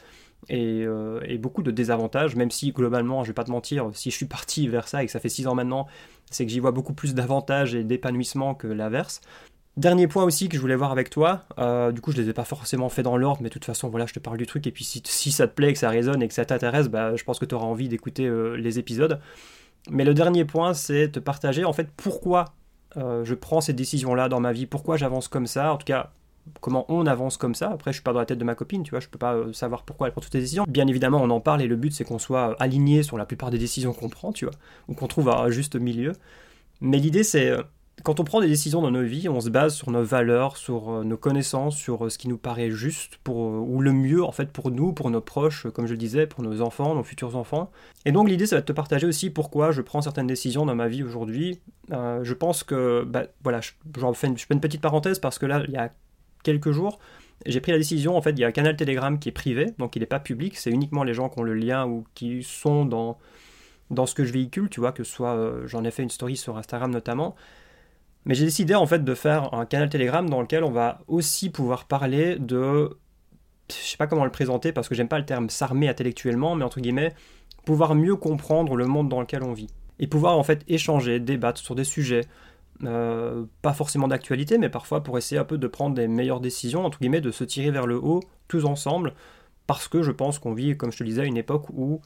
euh, 0.51 1.21
et, 1.25 1.39
beaucoup 1.39 1.63
de 1.63 1.71
désavantages, 1.71 2.35
même 2.35 2.51
si 2.51 2.73
globalement, 2.73 3.25
je 3.25 3.29
vais 3.29 3.35
pas 3.35 3.45
te 3.45 3.51
mentir, 3.51 3.91
si 3.93 4.11
je 4.11 4.17
suis 4.17 4.27
parti 4.27 4.69
vers 4.69 4.89
ça 4.89 5.03
et 5.03 5.07
que 5.07 5.13
ça 5.13 5.21
fait 5.21 5.29
6 5.29 5.47
ans 5.47 5.55
maintenant, 5.55 5.87
c'est 6.31 6.47
que 6.47 6.53
j'y 6.53 6.61
vois 6.61 6.73
beaucoup 6.73 6.95
plus 6.95 7.15
d'avantages 7.15 7.75
et 7.75 7.85
d'épanouissement 7.85 8.55
que 8.55 8.67
l'inverse. 8.67 9.21
Dernier 9.77 10.09
point 10.09 10.25
aussi 10.25 10.49
que 10.49 10.57
je 10.57 10.61
voulais 10.61 10.77
voir 10.77 10.91
avec 10.91 11.11
toi, 11.11 11.45
euh, 11.59 11.93
du 11.93 12.01
coup 12.01 12.13
je 12.13 12.21
les 12.21 12.29
ai 12.29 12.33
pas 12.33 12.45
forcément 12.45 12.89
fait 12.89 13.03
dans 13.03 13.17
l'ordre, 13.17 13.41
mais 13.41 13.49
de 13.49 13.53
toute 13.53 13.65
façon 13.65 13.89
voilà 13.89 14.05
je 14.07 14.13
te 14.13 14.19
parle 14.19 14.37
du 14.37 14.47
truc 14.47 14.67
et 14.67 14.73
puis 14.73 14.85
si, 14.85 15.33
ça 15.33 15.47
te 15.47 15.55
plaît, 15.55 15.73
que 15.73 15.79
ça 15.79 15.89
résonne 15.89 16.23
et 16.23 16.29
que 16.29 16.35
ça 16.35 16.45
t'intéresse, 16.45 16.89
bah, 16.89 17.15
je 17.15 17.25
pense 17.25 17.39
que 17.39 17.45
tu 17.45 17.55
auras 17.55 17.67
envie 17.67 17.89
d'écouter 17.89 18.27
euh, 18.27 18.57
les 18.57 18.79
épisodes. 18.79 19.21
Mais 19.89 20.05
le 20.05 20.13
dernier 20.13 20.45
point 20.45 20.75
c'est 20.75 21.13
te 21.13 21.19
partager 21.21 21.65
en 21.65 21.73
fait 21.73 21.89
pourquoi 21.97 22.47
je 22.97 23.35
prends 23.35 23.61
ces 23.61 23.73
décisions 23.73 24.17
là 24.17 24.29
dans 24.29 24.41
ma 24.41 24.53
vie, 24.53 24.67
pourquoi 24.67 24.97
j'avance 24.97 25.29
comme 25.29 25.47
ça, 25.47 25.73
en 25.73 25.77
tout 25.77 25.85
cas 25.85 26.11
comment 26.61 26.85
on 26.89 27.07
avance 27.07 27.37
comme 27.37 27.55
ça. 27.55 27.71
Après, 27.71 27.93
je 27.93 27.97
suis 27.97 28.03
pas 28.03 28.13
dans 28.13 28.19
la 28.19 28.27
tête 28.27 28.39
de 28.39 28.45
ma 28.45 28.55
copine, 28.55 28.83
tu 28.83 28.91
vois, 28.91 29.01
je 29.01 29.09
peux 29.09 29.19
pas 29.19 29.35
euh, 29.35 29.53
savoir 29.53 29.85
pourquoi 29.85 30.07
elle 30.07 30.13
prend 30.13 30.21
toutes 30.21 30.35
les 30.35 30.41
décisions. 30.41 30.65
Bien 30.69 30.87
évidemment, 30.87 31.21
on 31.23 31.31
en 31.31 31.41
parle 31.41 31.63
et 31.63 31.67
le 31.67 31.77
but 31.77 31.93
c'est 31.93 32.05
qu'on 32.05 32.19
soit 32.19 32.57
aligné 32.61 33.03
sur 33.03 33.19
la 33.19 33.27
plupart 33.27 33.51
des 33.51 33.59
décisions 33.59 33.93
qu'on 33.93 34.09
prend, 34.09 34.33
tu 34.33 34.45
vois, 34.45 34.55
ou 34.89 34.95
qu'on 34.95 35.07
trouve 35.07 35.29
un 35.29 35.51
juste 35.51 35.77
milieu. 35.77 36.13
Mais 36.81 36.99
l'idée 36.99 37.23
c'est 37.23 37.51
euh, 37.51 37.63
quand 38.03 38.21
on 38.21 38.25
prend 38.25 38.41
des 38.41 38.47
décisions 38.47 38.83
dans 38.83 38.91
nos 38.91 39.03
vies, 39.03 39.29
on 39.29 39.41
se 39.41 39.51
base 39.51 39.75
sur 39.75 39.91
nos 39.91 40.03
valeurs, 40.03 40.57
sur 40.57 40.91
euh, 40.91 41.05
nos 41.05 41.17
connaissances, 41.17 41.77
sur 41.77 42.11
ce 42.11 42.19
qui 42.19 42.29
nous 42.29 42.39
paraît 42.39 42.71
juste 42.71 43.19
pour 43.25 43.39
ou 43.39 43.81
le 43.81 43.93
mieux 43.93 44.25
en 44.25 44.33
fait 44.33 44.51
pour 44.51 44.71
nous, 44.71 44.93
pour 44.93 45.11
nos 45.11 45.21
proches, 45.21 45.67
comme 45.71 45.87
je 45.87 45.93
le 45.93 45.99
disais, 45.99 46.27
pour 46.27 46.43
nos 46.43 46.63
enfants, 46.63 46.95
nos 46.95 47.05
futurs 47.05 47.37
enfants. 47.37 47.71
Et 48.05 48.13
donc 48.13 48.29
l'idée, 48.29 48.47
ça 48.47 48.57
va 48.57 48.63
te 48.63 48.73
partager 48.73 49.07
aussi 49.07 49.31
pourquoi 49.31 49.73
je 49.73 49.83
prends 49.83 50.03
certaines 50.03 50.27
décisions 50.27 50.67
dans 50.67 50.75
ma 50.75 50.89
vie 50.89 51.03
aujourd'hui. 51.03 51.61
je 51.91 52.35
pense 52.35 52.65
que, 52.65 53.05
bah, 53.05 53.25
voilà, 53.43 53.61
je, 53.61 53.73
fais 54.15 54.29
une 54.29 54.61
petite 54.61 54.81
parenthèse 54.81 55.19
parce 55.19 55.39
que 55.39 55.47
là, 55.47 55.63
il 55.67 55.75
y 55.75 55.77
a 55.77 55.93
quelques 56.43 56.73
jours, 56.73 56.99
j'ai 57.47 57.61
pris 57.61 57.73
la 57.73 57.79
décision, 57.79 58.17
en 58.17 58.23
fait, 58.23 58.33
il 58.33 58.39
y 58.39 58.45
a 58.45 58.49
un 58.49 58.53
canal 58.53 58.77
Telegram 58.77 59.19
qui 59.19 59.31
est 59.31 59.33
privé, 59.33 59.73
donc 59.79 59.97
il 59.97 60.01
n'est 60.01 60.07
pas 60.07 60.21
public, 60.21 60.57
c'est 60.57 60.71
uniquement 60.71 61.05
les 61.05 61.15
gens 61.15 61.29
qui 61.29 61.39
ont 61.39 61.43
le 61.43 61.55
lien 61.55 61.87
ou 61.87 62.05
qui 62.15 62.43
sont 62.43 62.85
dans, 62.85 63.19
dans 63.91 64.07
ce 64.07 64.15
que 64.15 64.25
je 64.25 64.33
véhicule, 64.33 64.69
tu 64.69 64.81
vois, 64.81 64.93
que 64.93 65.05
ce 65.05 65.13
soit, 65.13 65.37
euh, 65.37 65.67
j'en 65.67 65.85
ai 65.85 65.91
fait 65.91 66.03
une 66.03 66.11
story 66.11 66.37
sur 66.37 66.59
Instagram 66.59 66.91
notamment, 66.91 67.35
mais 68.25 68.35
j'ai 68.35 68.45
décidé 68.45 68.75
en 68.75 68.87
fait 68.87 69.05
de 69.05 69.15
faire 69.15 69.55
un 69.55 69.67
canal 69.67 69.89
Telegram 69.89 70.29
dans 70.29 70.41
lequel 70.41 70.65
on 70.65 70.71
va 70.71 71.01
aussi 71.09 71.51
pouvoir 71.51 71.87
parler 71.87 72.37
de, 72.39 72.97
je 73.71 73.75
sais 73.75 73.97
pas 73.97 74.07
comment 74.07 74.25
le 74.25 74.31
présenter 74.31 74.73
parce 74.73 74.89
que 74.89 74.95
j'aime 74.95 75.09
pas 75.09 75.19
le 75.19 75.25
terme 75.25 75.49
s'armer 75.51 75.89
intellectuellement, 75.89 76.55
mais 76.55 76.65
entre 76.65 76.81
guillemets, 76.81 77.15
pouvoir 77.65 77.95
mieux 77.95 78.17
comprendre 78.17 78.77
le 78.77 78.87
monde 78.87 79.09
dans 79.09 79.21
lequel 79.21 79.43
on 79.43 79.53
vit. 79.53 79.69
Et 79.99 80.07
pouvoir 80.07 80.39
en 80.39 80.43
fait 80.43 80.65
échanger, 80.69 81.21
débattre 81.21 81.61
sur 81.61 81.75
des 81.75 81.85
sujets, 81.85 82.23
euh, 82.85 83.45
pas 83.63 83.75
forcément 83.75 84.09
d'actualité, 84.09 84.59
mais 84.59 84.71
parfois 84.71 85.03
pour 85.03 85.19
essayer 85.19 85.39
un 85.39 85.45
peu 85.45 85.59
de 85.59 85.67
prendre 85.67 85.95
des 85.95 86.09
meilleures 86.09 86.41
décisions, 86.41 86.85
entre 86.85 86.99
guillemets, 86.99 87.21
de 87.21 87.31
se 87.31 87.45
tirer 87.45 87.71
vers 87.71 87.87
le 87.87 87.97
haut 87.97 88.21
tous 88.49 88.65
ensemble, 88.65 89.15
parce 89.67 89.89
que 89.89 90.03
je 90.03 90.11
pense 90.11 90.39
qu'on 90.39 90.55
vit, 90.55 90.77
comme 90.77 90.91
je 90.91 90.99
te 90.99 91.05
disais, 91.05 91.27
une 91.27 91.37
époque 91.37 91.67
où 91.71 92.01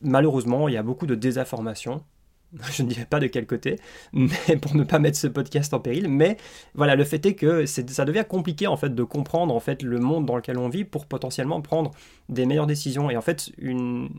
malheureusement 0.00 0.68
il 0.68 0.74
y 0.74 0.76
a 0.76 0.82
beaucoup 0.82 1.06
de 1.06 1.14
désinformation. 1.14 2.04
Je 2.72 2.82
ne 2.82 2.88
dirais 2.88 3.06
pas 3.08 3.20
de 3.20 3.26
quel 3.26 3.46
côté, 3.46 3.76
mais 4.12 4.56
pour 4.60 4.74
ne 4.74 4.82
pas 4.82 4.98
mettre 4.98 5.16
ce 5.16 5.26
podcast 5.26 5.72
en 5.72 5.80
péril. 5.80 6.08
Mais 6.08 6.36
voilà, 6.74 6.96
le 6.96 7.04
fait 7.04 7.24
est 7.26 7.34
que 7.34 7.66
ça 7.66 8.04
devient 8.04 8.24
compliqué 8.28 8.66
en 8.66 8.76
fait 8.76 8.94
de 8.94 9.02
comprendre 9.04 9.54
en 9.54 9.60
fait 9.60 9.82
le 9.82 9.98
monde 9.98 10.26
dans 10.26 10.36
lequel 10.36 10.58
on 10.58 10.68
vit 10.68 10.84
pour 10.84 11.06
potentiellement 11.06 11.60
prendre 11.60 11.92
des 12.28 12.46
meilleures 12.46 12.66
décisions. 12.66 13.10
Et 13.10 13.16
en 13.16 13.20
fait, 13.20 13.52
une, 13.58 14.10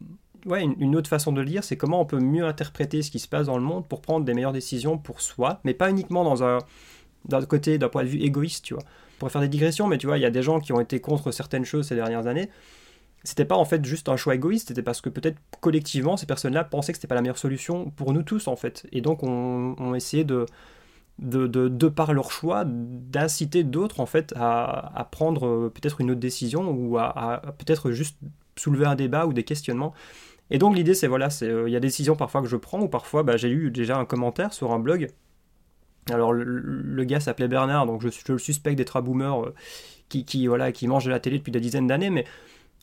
autre 0.95 1.09
façon 1.09 1.31
de 1.33 1.41
le 1.41 1.45
lire, 1.45 1.63
c'est 1.63 1.77
comment 1.77 1.99
on 1.99 2.05
peut 2.05 2.19
mieux 2.19 2.45
interpréter 2.45 3.01
ce 3.01 3.11
qui 3.11 3.19
se 3.19 3.27
passe 3.27 3.47
dans 3.47 3.57
le 3.57 3.63
monde 3.63 3.87
pour 3.87 4.01
prendre 4.01 4.25
des 4.25 4.33
meilleures 4.33 4.53
décisions 4.53 4.97
pour 4.97 5.21
soi, 5.21 5.59
mais 5.63 5.73
pas 5.73 5.89
uniquement 5.89 6.23
dans 6.23 6.43
un 6.43 6.59
d'un 7.25 7.45
côté, 7.45 7.77
d'un 7.77 7.89
point 7.89 8.03
de 8.03 8.09
vue 8.09 8.19
égoïste, 8.19 8.65
tu 8.65 8.73
vois. 8.73 8.83
Pourrait 9.19 9.31
faire 9.31 9.41
des 9.41 9.47
digressions, 9.47 9.85
mais 9.85 9.99
tu 9.99 10.07
vois, 10.07 10.17
il 10.17 10.21
y 10.21 10.25
a 10.25 10.31
des 10.31 10.41
gens 10.41 10.59
qui 10.59 10.73
ont 10.73 10.79
été 10.79 10.99
contre 10.99 11.31
certaines 11.31 11.65
choses 11.65 11.87
ces 11.87 11.95
dernières 11.95 12.25
années. 12.25 12.49
C'était 13.23 13.45
pas 13.45 13.55
en 13.55 13.65
fait 13.65 13.85
juste 13.85 14.09
un 14.09 14.17
choix 14.17 14.33
égoïste, 14.33 14.69
c'était 14.69 14.81
parce 14.81 14.99
que 14.99 15.09
peut-être 15.09 15.37
collectivement, 15.59 16.17
ces 16.17 16.25
personnes-là 16.25 16.63
pensaient 16.63 16.91
que 16.91 16.97
c'était 16.97 17.07
pas 17.07 17.15
la 17.15 17.21
meilleure 17.21 17.37
solution 17.37 17.91
pour 17.91 18.13
nous 18.13 18.23
tous, 18.23 18.47
en 18.47 18.55
fait. 18.55 18.87
Et 18.91 19.01
donc, 19.01 19.21
on, 19.21 19.93
essayait 19.93 20.23
de, 20.23 20.47
de, 21.19 21.45
de, 21.47 21.87
par 21.87 22.13
leur 22.13 22.31
choix, 22.31 22.63
d'inciter 22.65 23.63
d'autres, 23.63 23.99
en 23.99 24.07
fait, 24.07 24.33
à, 24.35 24.91
à 24.97 25.03
prendre 25.03 25.45
euh, 25.45 25.69
peut-être 25.69 26.01
une 26.01 26.11
autre 26.11 26.19
décision 26.19 26.71
ou 26.71 26.97
à, 26.97 27.41
peut-être 27.59 27.91
juste 27.91 28.17
soulever 28.55 28.85
un 28.85 28.95
débat 28.95 29.27
ou 29.27 29.33
des 29.33 29.43
questionnements. 29.43 29.93
Et 30.49 30.57
donc 30.57 30.75
l'idée 30.75 30.93
c'est 30.93 31.07
voilà, 31.07 31.29
euh, 31.43 31.63
il 31.67 31.71
y 31.71 31.77
a 31.77 31.79
des 31.79 31.87
décisions 31.87 32.17
parfois 32.17 32.41
que 32.41 32.47
je 32.47 32.57
prends 32.57 32.81
ou 32.81 32.89
parfois 32.89 33.23
bah, 33.23 33.37
j'ai 33.37 33.49
eu 33.49 33.71
déjà 33.71 33.97
un 33.97 34.03
commentaire 34.03 34.53
sur 34.53 34.73
un 34.73 34.79
blog. 34.79 35.07
Alors 36.09 36.33
le, 36.33 37.03
gars 37.05 37.21
s'appelait 37.21 37.47
Bernard, 37.47 37.85
donc 37.85 38.01
je, 38.01 38.09
je, 38.09 38.33
le 38.33 38.37
suspecte 38.37 38.77
d'être 38.77 38.97
un 38.97 39.01
boomer 39.01 39.45
euh, 39.45 39.53
qui, 40.09 40.25
qui, 40.25 40.47
voilà, 40.47 40.71
qui 40.73 40.87
mange 40.87 41.05
de 41.05 41.09
la 41.09 41.19
télé 41.21 41.37
depuis 41.37 41.51
des 41.51 41.61
dizaines 41.61 41.87
d'années, 41.87 42.09
mais 42.09 42.25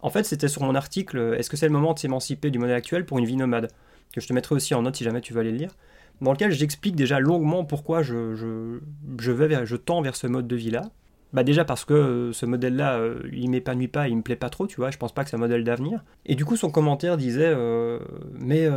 en 0.00 0.10
fait 0.10 0.24
c'était 0.24 0.48
sur 0.48 0.62
mon 0.62 0.74
article 0.74 1.18
euh, 1.18 1.38
Est-ce 1.38 1.50
que 1.50 1.56
c'est 1.56 1.66
le 1.66 1.72
moment 1.72 1.94
de 1.94 1.98
s'émanciper 1.98 2.50
du 2.50 2.58
modèle 2.58 2.76
actuel 2.76 3.04
pour 3.04 3.18
une 3.18 3.24
vie 3.24 3.36
nomade? 3.36 3.70
Que 4.12 4.20
je 4.20 4.26
te 4.26 4.32
mettrai 4.32 4.54
aussi 4.54 4.74
en 4.74 4.82
note 4.82 4.96
si 4.96 5.04
jamais 5.04 5.20
tu 5.20 5.32
veux 5.32 5.40
aller 5.40 5.52
le 5.52 5.58
lire, 5.58 5.74
dans 6.20 6.32
lequel 6.32 6.50
j'explique 6.50 6.96
déjà 6.96 7.20
longuement 7.20 7.64
pourquoi 7.64 8.02
je, 8.02 8.34
je, 8.34 9.76
tends 9.76 10.00
vers 10.00 10.16
ce 10.16 10.26
mode 10.26 10.48
de 10.48 10.56
vie-là, 10.56 10.90
bah 11.32 11.42
déjà 11.42 11.64
parce 11.64 11.85
que 11.85 11.92
euh, 11.92 12.32
ce 12.32 12.47
modèle-là, 12.47 12.99
euh, 12.99 13.20
il 13.32 13.50
m'épanouit 13.50 13.88
pas, 13.88 14.08
il 14.08 14.16
me 14.16 14.23
plaît 14.23 14.37
pas 14.37 14.49
trop, 14.49 14.66
tu 14.66 14.76
vois, 14.76 14.90
je 14.90 14.97
pense 14.97 15.12
pas 15.12 15.25
que 15.25 15.30
c'est 15.30 15.37
un 15.37 15.40
modèle 15.40 15.62
d'avenir. 15.62 16.02
Et 16.25 16.35
du 16.35 16.47
coup, 16.47 16.56
son 16.56 16.70
commentaire 16.70 17.18
disait 17.18 17.52
euh, 17.54 17.99
Mais 18.32 18.68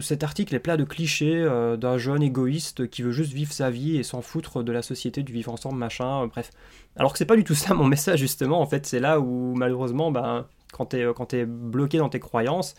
cet 0.00 0.22
article 0.22 0.54
est 0.54 0.60
plein 0.60 0.76
de 0.76 0.84
clichés 0.84 1.44
d'un 1.78 1.98
jeune 1.98 2.22
égoïste 2.22 2.88
qui 2.88 3.02
veut 3.02 3.10
juste 3.10 3.32
vivre 3.32 3.52
sa 3.52 3.70
vie 3.70 3.96
et 3.96 4.02
s'en 4.02 4.22
foutre 4.22 4.62
de 4.62 4.72
la 4.72 4.82
société, 4.82 5.22
du 5.22 5.32
vivre 5.32 5.52
ensemble, 5.52 5.78
machin, 5.78 6.26
bref. 6.28 6.50
Alors 6.96 7.12
que 7.12 7.18
c'est 7.18 7.26
pas 7.26 7.36
du 7.36 7.44
tout 7.44 7.54
ça 7.54 7.74
mon 7.74 7.86
message, 7.86 8.20
justement, 8.20 8.60
en 8.60 8.66
fait, 8.66 8.86
c'est 8.86 9.00
là 9.00 9.20
où 9.20 9.54
malheureusement, 9.56 10.12
bah, 10.12 10.48
quand 10.72 10.86
t'es 10.86 11.44
bloqué 11.44 11.98
dans 11.98 12.08
tes 12.08 12.20
croyances, 12.20 12.76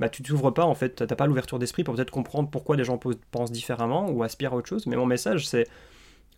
bah, 0.00 0.08
tu 0.08 0.22
t'ouvres 0.22 0.50
pas, 0.50 0.64
en 0.64 0.74
fait, 0.74 1.06
t'as 1.06 1.14
pas 1.14 1.26
l'ouverture 1.26 1.58
d'esprit 1.58 1.84
pour 1.84 1.94
peut-être 1.94 2.10
comprendre 2.10 2.48
pourquoi 2.50 2.76
les 2.76 2.84
gens 2.84 2.98
pensent 3.30 3.52
différemment 3.52 4.10
ou 4.10 4.22
aspirent 4.22 4.54
à 4.54 4.56
autre 4.56 4.68
chose. 4.68 4.86
Mais 4.86 4.96
mon 4.96 5.06
message, 5.06 5.46
c'est 5.46 5.68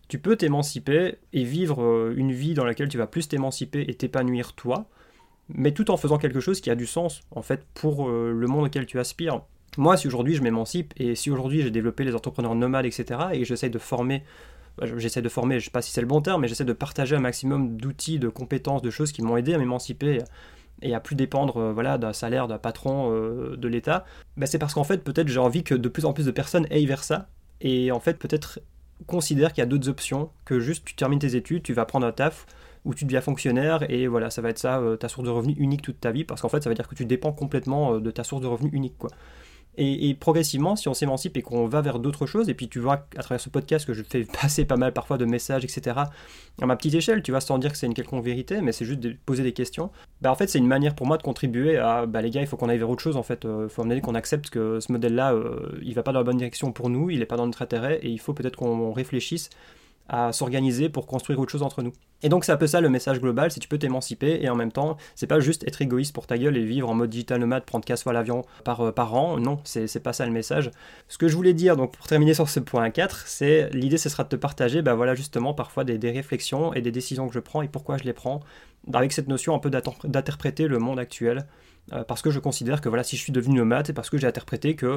tu 0.07 0.19
peux 0.19 0.35
t'émanciper 0.35 1.17
et 1.33 1.43
vivre 1.43 1.83
euh, 1.83 2.13
une 2.15 2.31
vie 2.31 2.53
dans 2.53 2.65
laquelle 2.65 2.87
tu 2.87 2.97
vas 2.97 3.07
plus 3.07 3.27
t'émanciper 3.27 3.85
et 3.87 3.93
t'épanouir 3.93 4.53
toi, 4.53 4.87
mais 5.49 5.71
tout 5.71 5.91
en 5.91 5.97
faisant 5.97 6.17
quelque 6.17 6.39
chose 6.39 6.61
qui 6.61 6.69
a 6.69 6.75
du 6.75 6.85
sens, 6.85 7.21
en 7.31 7.41
fait, 7.41 7.65
pour 7.73 8.09
euh, 8.09 8.31
le 8.31 8.47
monde 8.47 8.65
auquel 8.65 8.85
tu 8.85 8.99
aspires. 8.99 9.41
Moi, 9.77 9.97
si 9.97 10.07
aujourd'hui 10.07 10.35
je 10.35 10.41
m'émancipe 10.41 10.93
et 10.97 11.15
si 11.15 11.29
aujourd'hui 11.29 11.61
j'ai 11.61 11.71
développé 11.71 12.03
les 12.03 12.15
entrepreneurs 12.15 12.55
nomades, 12.55 12.85
etc., 12.85 13.19
et 13.33 13.45
j'essaie 13.45 13.69
de 13.69 13.77
former, 13.77 14.23
bah, 14.77 14.85
j'essaie 14.97 15.21
de 15.21 15.29
former, 15.29 15.59
je 15.59 15.65
sais 15.65 15.71
pas 15.71 15.81
si 15.81 15.91
c'est 15.91 16.01
le 16.01 16.07
bon 16.07 16.21
terme, 16.21 16.41
mais 16.41 16.47
j'essaie 16.47 16.65
de 16.65 16.73
partager 16.73 17.15
un 17.15 17.19
maximum 17.19 17.77
d'outils, 17.77 18.17
de 18.17 18.29
compétences, 18.29 18.81
de 18.81 18.89
choses 18.89 19.11
qui 19.11 19.21
m'ont 19.21 19.37
aidé 19.37 19.53
à 19.53 19.57
m'émanciper 19.57 20.19
et 20.81 20.93
à 20.95 20.99
plus 20.99 21.15
dépendre 21.15 21.57
euh, 21.57 21.73
voilà, 21.73 21.97
d'un 21.97 22.13
salaire 22.13 22.47
d'un 22.47 22.59
patron 22.59 23.11
de 23.11 23.67
l'État, 23.67 24.05
bah, 24.37 24.45
c'est 24.45 24.59
parce 24.59 24.73
qu'en 24.73 24.83
fait 24.83 25.03
peut-être 25.03 25.27
j'ai 25.27 25.39
envie 25.39 25.63
que 25.63 25.75
de 25.75 25.89
plus 25.89 26.05
en 26.05 26.13
plus 26.13 26.25
de 26.25 26.31
personnes 26.31 26.65
aillent 26.71 26.85
vers 26.85 27.03
ça 27.03 27.27
et 27.61 27.91
en 27.91 27.99
fait 27.99 28.17
peut-être 28.17 28.59
considère 29.05 29.53
qu'il 29.53 29.61
y 29.61 29.63
a 29.63 29.67
d'autres 29.67 29.89
options 29.89 30.31
que 30.45 30.59
juste 30.59 30.85
tu 30.85 30.95
termines 30.95 31.19
tes 31.19 31.35
études, 31.35 31.63
tu 31.63 31.73
vas 31.73 31.85
prendre 31.85 32.05
un 32.05 32.11
taf 32.11 32.45
ou 32.85 32.93
tu 32.93 33.05
deviens 33.05 33.21
fonctionnaire 33.21 33.89
et 33.89 34.07
voilà, 34.07 34.29
ça 34.29 34.41
va 34.41 34.49
être 34.49 34.59
ça 34.59 34.79
euh, 34.79 34.95
ta 34.95 35.09
source 35.09 35.25
de 35.25 35.31
revenus 35.31 35.55
unique 35.59 35.81
toute 35.81 35.99
ta 35.99 36.11
vie 36.11 36.23
parce 36.23 36.41
qu'en 36.41 36.49
fait 36.49 36.63
ça 36.63 36.69
veut 36.69 36.75
dire 36.75 36.87
que 36.87 36.95
tu 36.95 37.05
dépends 37.05 37.33
complètement 37.33 37.95
euh, 37.95 37.99
de 37.99 38.11
ta 38.11 38.23
source 38.23 38.41
de 38.41 38.47
revenus 38.47 38.73
unique 38.73 38.97
quoi. 38.97 39.11
Et, 39.79 40.15
progressivement, 40.19 40.75
si 40.75 40.87
on 40.87 40.95
s'émancipe 40.95 41.37
et 41.37 41.43
qu'on 41.43 41.67
va 41.67 41.81
vers 41.81 41.99
d'autres 41.99 42.25
choses, 42.25 42.49
et 42.49 42.55
puis 42.55 42.67
tu 42.67 42.79
vois 42.79 43.05
à 43.15 43.21
travers 43.21 43.39
ce 43.39 43.49
podcast 43.49 43.85
que 43.85 43.93
je 43.93 44.01
fais 44.01 44.25
passer 44.41 44.65
pas 44.65 44.75
mal 44.75 44.91
parfois 44.91 45.17
de 45.17 45.25
messages, 45.25 45.63
etc., 45.63 45.95
à 46.59 46.65
ma 46.65 46.75
petite 46.75 46.95
échelle, 46.95 47.21
tu 47.21 47.31
vas 47.31 47.41
sans 47.41 47.59
dire 47.59 47.71
que 47.71 47.77
c'est 47.77 47.85
une 47.85 47.93
quelconque 47.93 48.23
vérité, 48.23 48.61
mais 48.61 48.71
c'est 48.71 48.85
juste 48.85 48.99
de 48.99 49.15
poser 49.25 49.43
des 49.43 49.53
questions. 49.53 49.91
Bah, 50.21 50.31
en 50.31 50.35
fait, 50.35 50.47
c'est 50.47 50.57
une 50.57 50.67
manière 50.67 50.95
pour 50.95 51.05
moi 51.05 51.17
de 51.17 51.23
contribuer 51.23 51.77
à, 51.77 52.07
bah, 52.07 52.23
les 52.23 52.31
gars, 52.31 52.41
il 52.41 52.47
faut 52.47 52.57
qu'on 52.57 52.69
aille 52.69 52.79
vers 52.79 52.89
autre 52.89 53.03
chose, 53.03 53.17
en 53.17 53.23
fait. 53.23 53.41
Il 53.43 53.49
euh, 53.49 53.69
faut 53.69 53.83
amener 53.83 54.01
qu'on 54.01 54.15
accepte 54.15 54.49
que 54.49 54.79
ce 54.79 54.91
modèle-là, 54.91 55.33
euh, 55.33 55.79
il 55.83 55.93
va 55.93 56.01
pas 56.01 56.11
dans 56.11 56.19
la 56.19 56.25
bonne 56.25 56.37
direction 56.37 56.71
pour 56.71 56.89
nous, 56.89 57.11
il 57.11 57.19
n'est 57.19 57.25
pas 57.25 57.37
dans 57.37 57.45
notre 57.45 57.61
intérêt, 57.61 57.99
et 58.01 58.09
il 58.09 58.19
faut 58.19 58.33
peut-être 58.33 58.55
qu'on 58.55 58.91
réfléchisse 58.91 59.51
à 60.09 60.31
s'organiser 60.31 60.89
pour 60.89 61.07
construire 61.07 61.39
autre 61.39 61.51
chose 61.51 61.63
entre 61.63 61.81
nous. 61.81 61.93
Et 62.23 62.29
donc 62.29 62.45
c'est 62.45 62.51
un 62.51 62.57
peu 62.57 62.67
ça 62.67 62.81
le 62.81 62.89
message 62.89 63.19
global, 63.19 63.51
c'est 63.51 63.59
tu 63.59 63.67
peux 63.67 63.77
t'émanciper 63.77 64.39
et 64.41 64.49
en 64.49 64.55
même 64.55 64.71
temps, 64.71 64.97
c'est 65.15 65.27
pas 65.27 65.39
juste 65.39 65.67
être 65.67 65.81
égoïste 65.81 66.13
pour 66.13 66.25
ta 66.25 66.37
gueule 66.37 66.57
et 66.57 66.65
vivre 66.65 66.89
en 66.89 66.95
mode 66.95 67.09
digital 67.09 67.39
nomade, 67.39 67.63
prendre 67.63 67.85
15 67.85 68.03
fois 68.03 68.13
l'avion 68.13 68.43
par, 68.63 68.81
euh, 68.81 68.91
par 68.91 69.13
an, 69.13 69.37
non, 69.37 69.59
c'est 69.63 70.01
pas 70.01 70.13
ça 70.13 70.25
le 70.25 70.31
message. 70.31 70.71
Ce 71.07 71.17
que 71.17 71.27
je 71.27 71.35
voulais 71.35 71.53
dire, 71.53 71.75
donc 71.75 71.95
pour 71.95 72.07
terminer 72.07 72.33
sur 72.33 72.49
ce 72.49 72.59
point 72.59 72.89
4, 72.89 73.27
c'est 73.27 73.69
l'idée 73.73 73.97
ce 73.97 74.09
sera 74.09 74.23
de 74.23 74.29
te 74.29 74.35
partager, 74.35 74.81
bah 74.81 74.95
voilà 74.95 75.13
justement 75.13 75.53
parfois 75.53 75.83
des, 75.83 75.97
des, 75.97 76.11
réflexions 76.11 76.73
et 76.73 76.81
des 76.81 76.91
décisions 76.91 77.27
que 77.27 77.33
je 77.33 77.39
prends 77.39 77.61
et 77.61 77.67
pourquoi 77.67 77.97
je 77.97 78.03
les 78.03 78.13
prends, 78.13 78.39
avec 78.93 79.11
cette 79.11 79.27
notion 79.27 79.53
un 79.53 79.59
peu 79.59 79.69
d'interpréter 79.69 80.67
le 80.67 80.79
monde 80.79 80.99
actuel, 80.99 81.45
euh, 81.93 82.03
parce 82.03 82.21
que 82.21 82.31
je 82.31 82.39
considère 82.39 82.81
que 82.81 82.89
voilà 82.89 83.03
si 83.03 83.15
je 83.15 83.21
suis 83.21 83.33
devenu 83.33 83.57
nomade, 83.57 83.87
c'est 83.87 83.93
parce 83.93 84.09
que 84.09 84.17
j'ai 84.17 84.27
interprété 84.27 84.75
que 84.75 84.95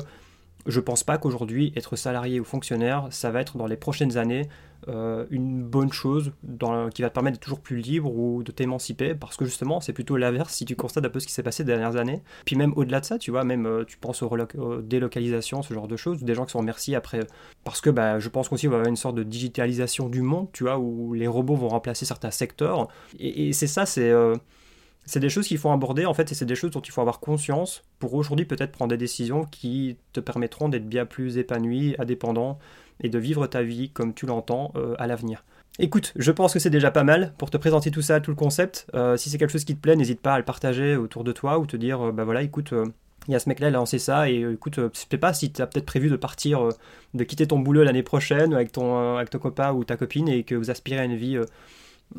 je 0.67 0.81
pense 0.81 1.05
pas 1.05 1.19
qu'aujourd'hui, 1.19 1.73
être 1.77 1.97
salarié 1.97 2.41
ou 2.41 2.45
fonctionnaire, 2.45 3.07
ça 3.11 3.31
va 3.31 3.41
être 3.41 3.57
dans 3.57 3.67
les 3.67 3.77
prochaines 3.77 4.19
années 4.19 4.49
euh, 4.89 5.27
une 5.31 5.63
bonne 5.63 5.93
chose 5.93 6.33
qui 6.95 7.03
va 7.03 7.11
te 7.11 7.15
permettre 7.15 7.37
d'être 7.37 7.43
toujours 7.43 7.61
plus 7.61 7.77
libre 7.77 8.15
ou 8.15 8.43
de 8.43 8.51
t'émanciper, 8.51 9.15
parce 9.15 9.37
que 9.37 9.45
justement, 9.45 9.81
c'est 9.81 9.93
plutôt 9.93 10.17
l'inverse 10.17 10.55
si 10.55 10.65
tu 10.65 10.77
constates 10.77 11.05
un 11.05 11.11
peu 11.11 11.21
ce 11.21 11.27
qui 11.27 11.33
s'est 11.33 11.43
passé 11.43 11.59
ces 11.59 11.65
dernières 11.65 11.97
années. 11.97 12.23
Puis 12.45 12.57
même 12.57 12.73
au-delà 12.77 13.01
de 13.01 13.05
ça, 13.05 13.19
tu 13.19 13.31
vois, 13.31 13.45
même 13.45 13.67
euh, 13.67 13.85
tu 13.85 13.99
penses 13.99 14.23
aux, 14.23 14.31
délocalisations, 14.83 15.63
ce 15.63 15.75
genre 15.75 15.89
de 15.89 15.97
choses, 15.97 16.23
des 16.23 16.35
gens 16.35 16.47
qui 16.47 16.53
sont 16.53 16.61
remerciés 16.61 16.97
après, 16.97 17.21
parce 17.65 17.81
que 17.81 17.91
bah, 17.91 18.19
je 18.19 18.29
pense 18.29 18.49
qu'aussi 18.49 18.69
on 18.69 18.71
va 18.71 18.77
avoir 18.77 18.89
une 18.89 18.97
sorte 18.97 19.17
de 19.17 19.23
digitalisation 19.23 20.09
du 20.09 20.23
monde, 20.23 20.49
tu 20.53 20.65
vois, 20.65 20.79
où 20.79 21.13
les 21.13 21.27
robots 21.27 21.57
vont 21.57 21.69
remplacer 21.69 22.07
certains 22.07 22.31
secteurs. 22.31 22.89
Et, 23.19 23.53
c'est 23.53 23.67
ça, 23.67 23.87
c'est... 23.87 24.11
Euh, 24.11 24.37
c'est 25.07 25.19
des 25.19 25.31
choses 25.31 25.49
qu'il 25.49 25.59
faut 25.59 25.71
aborder 25.71 26.05
en 26.05 26.15
fait 26.15 26.31
et 26.31 26.35
c'est 26.35 26.45
des 26.45 26.55
choses 26.55 26.71
dont 26.71 26.81
il 26.81 26.93
faut 26.93 27.01
avoir 27.01 27.21
conscience 27.21 27.83
pour 27.99 28.15
aujourd'hui 28.15 28.45
peut-être 28.45 28.71
prendre 28.71 28.91
des 28.91 28.99
décisions 28.99 29.45
qui 29.45 29.97
te 30.13 30.21
permettront 30.21 30.69
d'être 30.69 30.89
bien 30.89 31.07
plus 31.07 31.39
épanoui, 31.39 31.97
indépendant 31.99 32.59
et 33.01 33.09
de 33.09 33.19
vivre 33.19 33.47
ta 33.47 33.63
vie 33.63 33.91
comme 33.91 34.15
tu 34.15 34.27
l'entends 34.27 34.73
euh, 34.77 34.95
à 34.99 35.07
l'avenir. 35.07 35.45
Écoute, 35.79 36.13
je 36.17 36.33
pense 36.33 36.53
que 36.53 36.59
c'est 36.59 36.71
déjà 36.71 36.91
pas 36.91 37.05
mal 37.05 37.33
pour 37.39 37.51
te 37.51 37.57
présenter 37.57 37.91
tout 37.91 38.03
ça, 38.03 38.21
tout 38.21 38.31
le 38.31 38.37
concept. 38.37 38.87
Euh, 38.95 39.17
si 39.17 39.31
c'est 39.31 39.39
quelque 39.39 39.53
chose 39.53 39.65
qui 39.65 39.75
te 39.75 39.81
plaît, 39.81 39.97
n'hésite 39.97 40.21
pas 40.21 40.35
à 40.35 40.39
le 40.39 40.45
partager 40.45 40.97
autour 40.97 41.25
de 41.25 41.33
toi 41.33 41.59
ou 41.59 41.67
te 41.67 41.77
dire, 41.77 42.09
euh, 42.09 42.13
bah 42.13 42.25
voilà, 42.25 42.43
écoute, 42.43 42.75
il 43.29 43.33
y 43.33 43.35
a 43.35 43.39
ce 43.39 43.49
mec-là, 43.49 43.69
il 43.69 43.75
a 43.75 43.79
lancé 43.79 43.99
ça, 43.99 44.29
et 44.31 44.43
écoute, 44.53 44.77
je 44.77 44.99
sais 45.11 45.19
pas 45.19 45.33
si 45.33 45.53
tu 45.53 45.63
as 45.63 45.67
peut-être 45.67 45.87
prévu 45.87 46.09
de 46.09 46.17
partir, 46.17 46.69
de 47.15 47.25
quitter 47.25 47.47
ton 47.47 47.59
boulot 47.59 47.85
l'année 47.85 48.03
prochaine 48.03 48.53
avec 48.55 48.73
ton, 48.73 49.17
avec 49.17 49.31
copain 49.31 49.73
ou 49.73 49.85
ta 49.85 49.97
copine 49.97 50.29
et 50.29 50.43
que 50.43 50.55
vous 50.55 50.71
aspirez 50.71 50.99
à 50.99 51.05
une 51.05 51.17
vie 51.17 51.39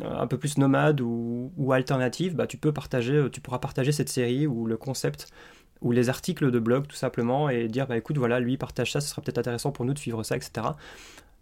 un 0.02 0.28
peu 0.28 0.38
plus 0.38 0.58
nomade 0.58 1.02
ou, 1.02 1.72
alternative, 1.74 2.36
bah, 2.36 2.48
tu 2.48 2.58
peux 2.58 2.72
partager, 2.72 3.28
tu 3.32 3.42
pourras 3.42 3.60
partager 3.60 3.92
cette 3.92 4.10
série 4.10 4.48
ou 4.48 4.68
le 4.68 4.78
concept 4.78 5.28
ou 5.82 5.92
les 5.92 6.10
articles 6.10 6.52
de 6.52 6.60
blog 6.60 6.88
tout 6.88 6.96
simplement 6.96 7.50
et 7.50 7.68
dire 7.68 7.88
bah 7.88 7.98
écoute 7.98 8.18
voilà 8.18 8.40
lui 8.40 8.58
partage 8.58 8.92
ça, 8.92 9.02
ce 9.02 9.10
sera 9.10 9.22
peut-être 9.22 9.38
intéressant 9.38 9.72
pour 9.72 9.86
nous 9.86 9.94
de 9.94 10.00
suivre 10.00 10.24
ça, 10.24 10.36
etc. 10.36 10.68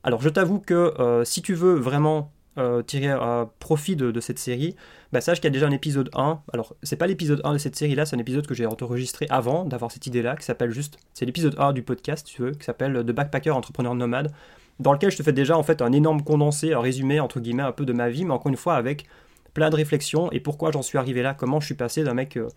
Alors 0.03 0.21
je 0.21 0.29
t'avoue 0.29 0.59
que 0.59 0.93
euh, 0.99 1.25
si 1.25 1.41
tu 1.41 1.53
veux 1.53 1.75
vraiment 1.75 2.31
euh, 2.57 2.81
tirer 2.81 3.13
profit 3.59 3.95
de, 3.95 4.19
cette 4.19 4.39
série, 4.39 4.75
bah, 5.13 5.21
sache 5.21 5.37
qu'il 5.39 5.45
y 5.45 5.47
a 5.47 5.51
déjà 5.51 5.67
un 5.67 5.71
épisode 5.71 6.09
1. 6.13 6.41
Alors, 6.51 6.75
c'est 6.83 6.97
pas 6.97 7.07
l'épisode 7.07 7.39
1 7.45 7.53
de 7.53 7.57
cette 7.57 7.77
série-là, 7.77 8.05
c'est 8.05 8.17
un 8.17 8.19
épisode 8.19 8.47
que 8.47 8.53
j'ai 8.53 8.65
enregistré 8.65 9.27
avant 9.29 9.63
d'avoir 9.63 9.91
cette 9.91 10.07
idée-là, 10.07 10.35
qui 10.35 10.43
s'appelle 10.43 10.71
juste. 10.71 10.97
C'est 11.13 11.25
l'épisode 11.25 11.55
1 11.57 11.71
du 11.71 11.83
podcast, 11.83 12.27
tu 12.27 12.41
veux, 12.41 12.51
qui 12.51 12.65
s'appelle 12.65 13.05
The 13.05 13.11
Backpacker 13.11 13.51
Entrepreneur 13.51 13.95
Nomade 13.95 14.33
dans 14.79 14.93
lequel 14.93 15.11
je 15.11 15.17
te 15.17 15.23
fais 15.23 15.33
déjà 15.33 15.57
en 15.57 15.63
fait 15.63 15.81
un 15.81 15.91
énorme 15.91 16.23
condensé, 16.23 16.73
un 16.73 16.79
résumé 16.79 17.19
entre 17.19 17.39
guillemets 17.39 17.63
un 17.63 17.71
peu 17.71 17.85
de 17.85 17.93
ma 17.93 18.09
vie, 18.09 18.25
mais 18.25 18.33
encore 18.33 18.49
une 18.49 18.57
fois 18.57 18.75
avec 18.75 19.05
plein 19.53 19.69
de 19.69 19.75
réflexions 19.75 20.31
et 20.31 20.39
pourquoi 20.39 20.71
j'en 20.71 20.81
suis 20.81 20.97
arrivé 20.97 21.21
là, 21.21 21.33
comment 21.33 21.59
je 21.59 21.65
suis 21.65 21.75
passé 21.75 22.03
d'un 22.03 22.13
mec, 22.13 22.37
euh, 22.37 22.47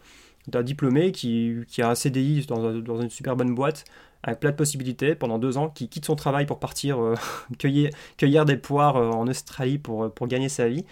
d'un 0.49 0.62
diplômé 0.62 1.12
qui, 1.12 1.56
qui, 1.68 1.82
a 1.82 1.90
un 1.90 1.94
CDI 1.94 2.46
dans, 2.46 2.72
dans, 2.72 3.00
une 3.00 3.11
super 3.11 3.37
bonne 3.37 3.54
boîte 3.54 3.84
avec 4.25 4.40
plein 4.40 4.50
de 4.50 4.56
possibilités 4.56 5.14
pendant 5.14 5.38
deux 5.38 5.58
ans, 5.58 5.68
qui 5.68 5.88
quitte 5.88 6.04
son 6.04 6.14
travail 6.14 6.46
pour 6.46 6.61
partir 6.61 7.02
euh, 7.02 7.14
cueillir, 7.58 7.90
cueillir, 8.17 8.45
des 8.45 8.56
poires 8.56 8.97
euh, 8.97 9.10
en 9.10 9.26
Australie 9.26 9.78
pour, 9.78 10.04
euh, 10.04 10.08
pour 10.08 10.28
gagner 10.28 10.49
sa 10.49 10.69
vie. 10.69 10.84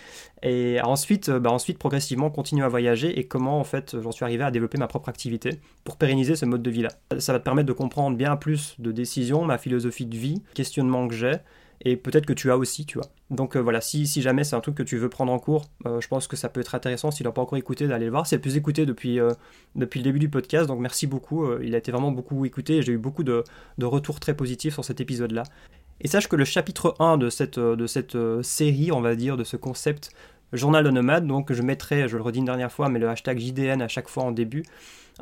Et 0.42 0.80
ensuite, 0.82 1.30
bah 1.30 1.50
ensuite, 1.50 1.78
progressivement, 1.78 2.30
continuer 2.30 2.64
à 2.64 2.68
voyager 2.68 3.18
et 3.18 3.24
comment 3.24 3.60
en 3.60 3.64
fait 3.64 3.96
j'en 4.00 4.10
suis 4.10 4.24
arrivé 4.24 4.42
à 4.42 4.50
développer 4.50 4.78
ma 4.78 4.88
propre 4.88 5.08
activité 5.08 5.60
pour 5.84 5.96
pérenniser 5.96 6.34
ce 6.34 6.44
mode 6.46 6.62
de 6.62 6.70
vie-là. 6.70 6.90
Ça 7.18 7.32
va 7.32 7.38
te 7.38 7.44
permettre 7.44 7.68
de 7.68 7.72
comprendre 7.72 8.16
bien 8.16 8.36
plus 8.36 8.74
de 8.78 8.90
décisions, 8.90 9.44
ma 9.44 9.58
philosophie 9.58 10.06
de 10.06 10.16
vie, 10.16 10.42
questionnements 10.54 11.06
que 11.08 11.14
j'ai, 11.14 11.34
et 11.82 11.96
peut-être 11.96 12.26
que 12.26 12.32
tu 12.32 12.50
as 12.50 12.58
aussi, 12.58 12.84
tu 12.84 12.98
vois. 12.98 13.08
Donc 13.30 13.56
euh, 13.56 13.60
voilà, 13.60 13.80
si, 13.80 14.06
jamais 14.20 14.44
c'est 14.44 14.54
un 14.54 14.60
truc 14.60 14.74
que 14.74 14.82
tu 14.82 14.98
veux 14.98 15.08
prendre 15.08 15.32
en 15.32 15.38
cours, 15.38 15.66
euh, 15.86 16.00
je 16.00 16.08
pense 16.08 16.26
que 16.26 16.36
ça 16.36 16.48
peut 16.48 16.60
être 16.60 16.74
intéressant, 16.74 17.10
s'il 17.10 17.24
n'a 17.24 17.32
pas 17.32 17.40
encore 17.40 17.56
écouté, 17.58 17.88
d'aller 17.88 18.04
le 18.04 18.10
voir. 18.10 18.26
C'est 18.26 18.36
le 18.36 18.42
plus 18.42 18.56
écouté 18.56 18.84
depuis, 18.84 19.18
euh, 19.18 19.32
depuis 19.76 20.00
le 20.00 20.04
début 20.04 20.18
du 20.18 20.28
podcast, 20.28 20.66
donc 20.66 20.80
merci 20.80 21.06
beaucoup. 21.06 21.46
il 21.62 21.74
a 21.74 21.78
été 21.78 21.90
vraiment 21.90 22.12
beaucoup 22.12 22.44
écouté 22.44 22.76
et 22.76 22.82
j'ai 22.82 22.92
eu 22.92 22.98
beaucoup 22.98 23.24
de, 23.24 23.44
de, 23.78 23.86
retours 23.86 24.20
très 24.20 24.34
positifs 24.34 24.74
sur 24.74 24.84
cet 24.84 25.00
épisode-là. 25.00 25.44
Et 26.02 26.08
sache 26.08 26.28
que 26.28 26.36
le 26.36 26.44
chapitre 26.44 26.94
1 26.98 27.18
de 27.18 27.30
cette, 27.30 27.58
de 27.58 27.86
cette 27.86 28.16
série, 28.42 28.92
on 28.92 29.00
va 29.00 29.14
dire, 29.14 29.36
de 29.36 29.44
ce 29.44 29.56
concept 29.56 30.12
journal 30.52 30.84
de 30.84 30.90
nomade, 30.90 31.26
donc 31.26 31.52
je 31.52 31.62
mettrai, 31.62 32.08
je 32.08 32.16
le 32.16 32.22
redis 32.22 32.38
une 32.40 32.44
dernière 32.44 32.72
fois, 32.72 32.88
mais 32.88 32.98
le 32.98 33.08
hashtag 33.08 33.38
JDN 33.38 33.82
à 33.82 33.88
chaque 33.88 34.08
fois 34.08 34.24
en 34.24 34.32
début, 34.32 34.64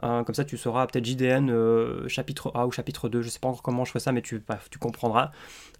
Hein, 0.03 0.23
comme 0.25 0.35
ça, 0.35 0.45
tu 0.45 0.57
sauras 0.57 0.87
peut-être 0.87 1.05
JDN 1.05 1.51
euh, 1.51 2.09
chapitre 2.09 2.53
A 2.55 2.67
ou 2.67 2.71
chapitre 2.71 3.09
2. 3.09 3.23
Je 3.23 3.29
sais 3.29 3.39
pas 3.39 3.49
encore 3.49 3.63
comment 3.63 3.85
je 3.85 3.91
ferai 3.91 4.01
ça, 4.01 4.13
mais 4.13 4.23
tu, 4.23 4.43
tu 4.71 4.79
comprendras. 4.79 5.31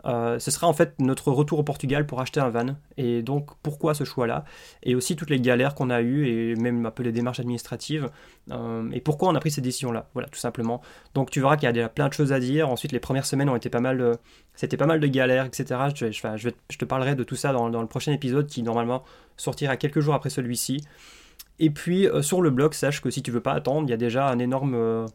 Euh, 0.07 0.39
ce 0.39 0.51
sera 0.51 0.67
en 0.69 0.73
fait 0.73 0.95
notre 1.01 1.33
retour 1.33 1.59
au 1.59 1.63
Portugal 1.63 2.07
pour 2.07 2.21
acheter 2.21 2.41
un 2.41 2.49
van. 2.49 2.77
Et 2.97 3.23
donc, 3.23 3.51
pourquoi 3.63 3.95
ce 3.95 4.05
choix-là? 4.05 4.45
Et 4.83 4.95
aussi 4.95 5.17
toutes 5.17 5.31
les 5.31 5.41
galères 5.41 5.75
qu'on 5.75 5.91
a 5.91 6.01
eues 6.01 6.27
et 6.27 6.55
même 6.57 6.87
un 6.87 6.91
peu 6.91 7.03
les 7.03 7.13
démarches 7.13 7.41
administratives. 7.41 8.11
Euh, 8.51 8.91
et 8.93 9.01
pourquoi 9.01 9.29
on 9.29 9.35
a 9.35 9.41
pris 9.41 9.51
ces 9.51 9.61
décisions-là? 9.61 10.09
Voilà, 10.15 10.29
tout 10.29 10.39
simplement. 10.39 10.81
Donc, 11.15 11.31
tu 11.31 11.41
verras 11.41 11.57
qu'il 11.57 11.65
y 11.65 11.69
a 11.69 11.73
déjà 11.73 11.89
plein 11.89 12.09
de 12.09 12.13
choses 12.15 12.33
à 12.33 12.41
dire. 12.41 12.69
Ensuite, 12.69 12.93
les 12.93 13.01
premières 13.01 13.27
semaines 13.27 13.49
ont 13.49 13.57
été 13.57 13.71
pas 13.71 13.81
mal. 13.81 14.19
c'était 14.55 14.77
pas 14.77 14.87
mal 14.87 15.01
de 15.01 15.07
galères, 15.07 15.47
etc. 15.47 15.65
Je, 15.95 16.51
te 16.77 16.85
parlerai 16.85 17.15
de 17.15 17.25
tout 17.25 17.37
ça 17.37 17.53
dans 17.53 17.69
le 17.69 17.89
prochain 17.89 18.13
épisode 18.13 18.47
qui 18.47 18.63
normalement 18.63 19.05
sortira 19.39 19.79
quelques 19.79 20.01
jours 20.01 20.15
après 20.15 20.31
celui-ci. 20.31 20.83
Et 21.59 21.71
puis 21.71 22.07
euh, 22.07 22.23
sur 22.23 22.43
le 22.43 22.51
blog, 22.51 22.75
sache 22.75 23.01
que 23.01 23.11
si 23.11 23.23
tu 23.23 23.31
veux 23.31 23.41
pas 23.41 23.53
attendre, 23.53 23.87
il 23.87 23.91
y 23.91 23.95
a 23.95 23.99
déjà 23.99 24.29
un 24.29 24.39
énorme 24.39 24.75
euh, 24.75 25.07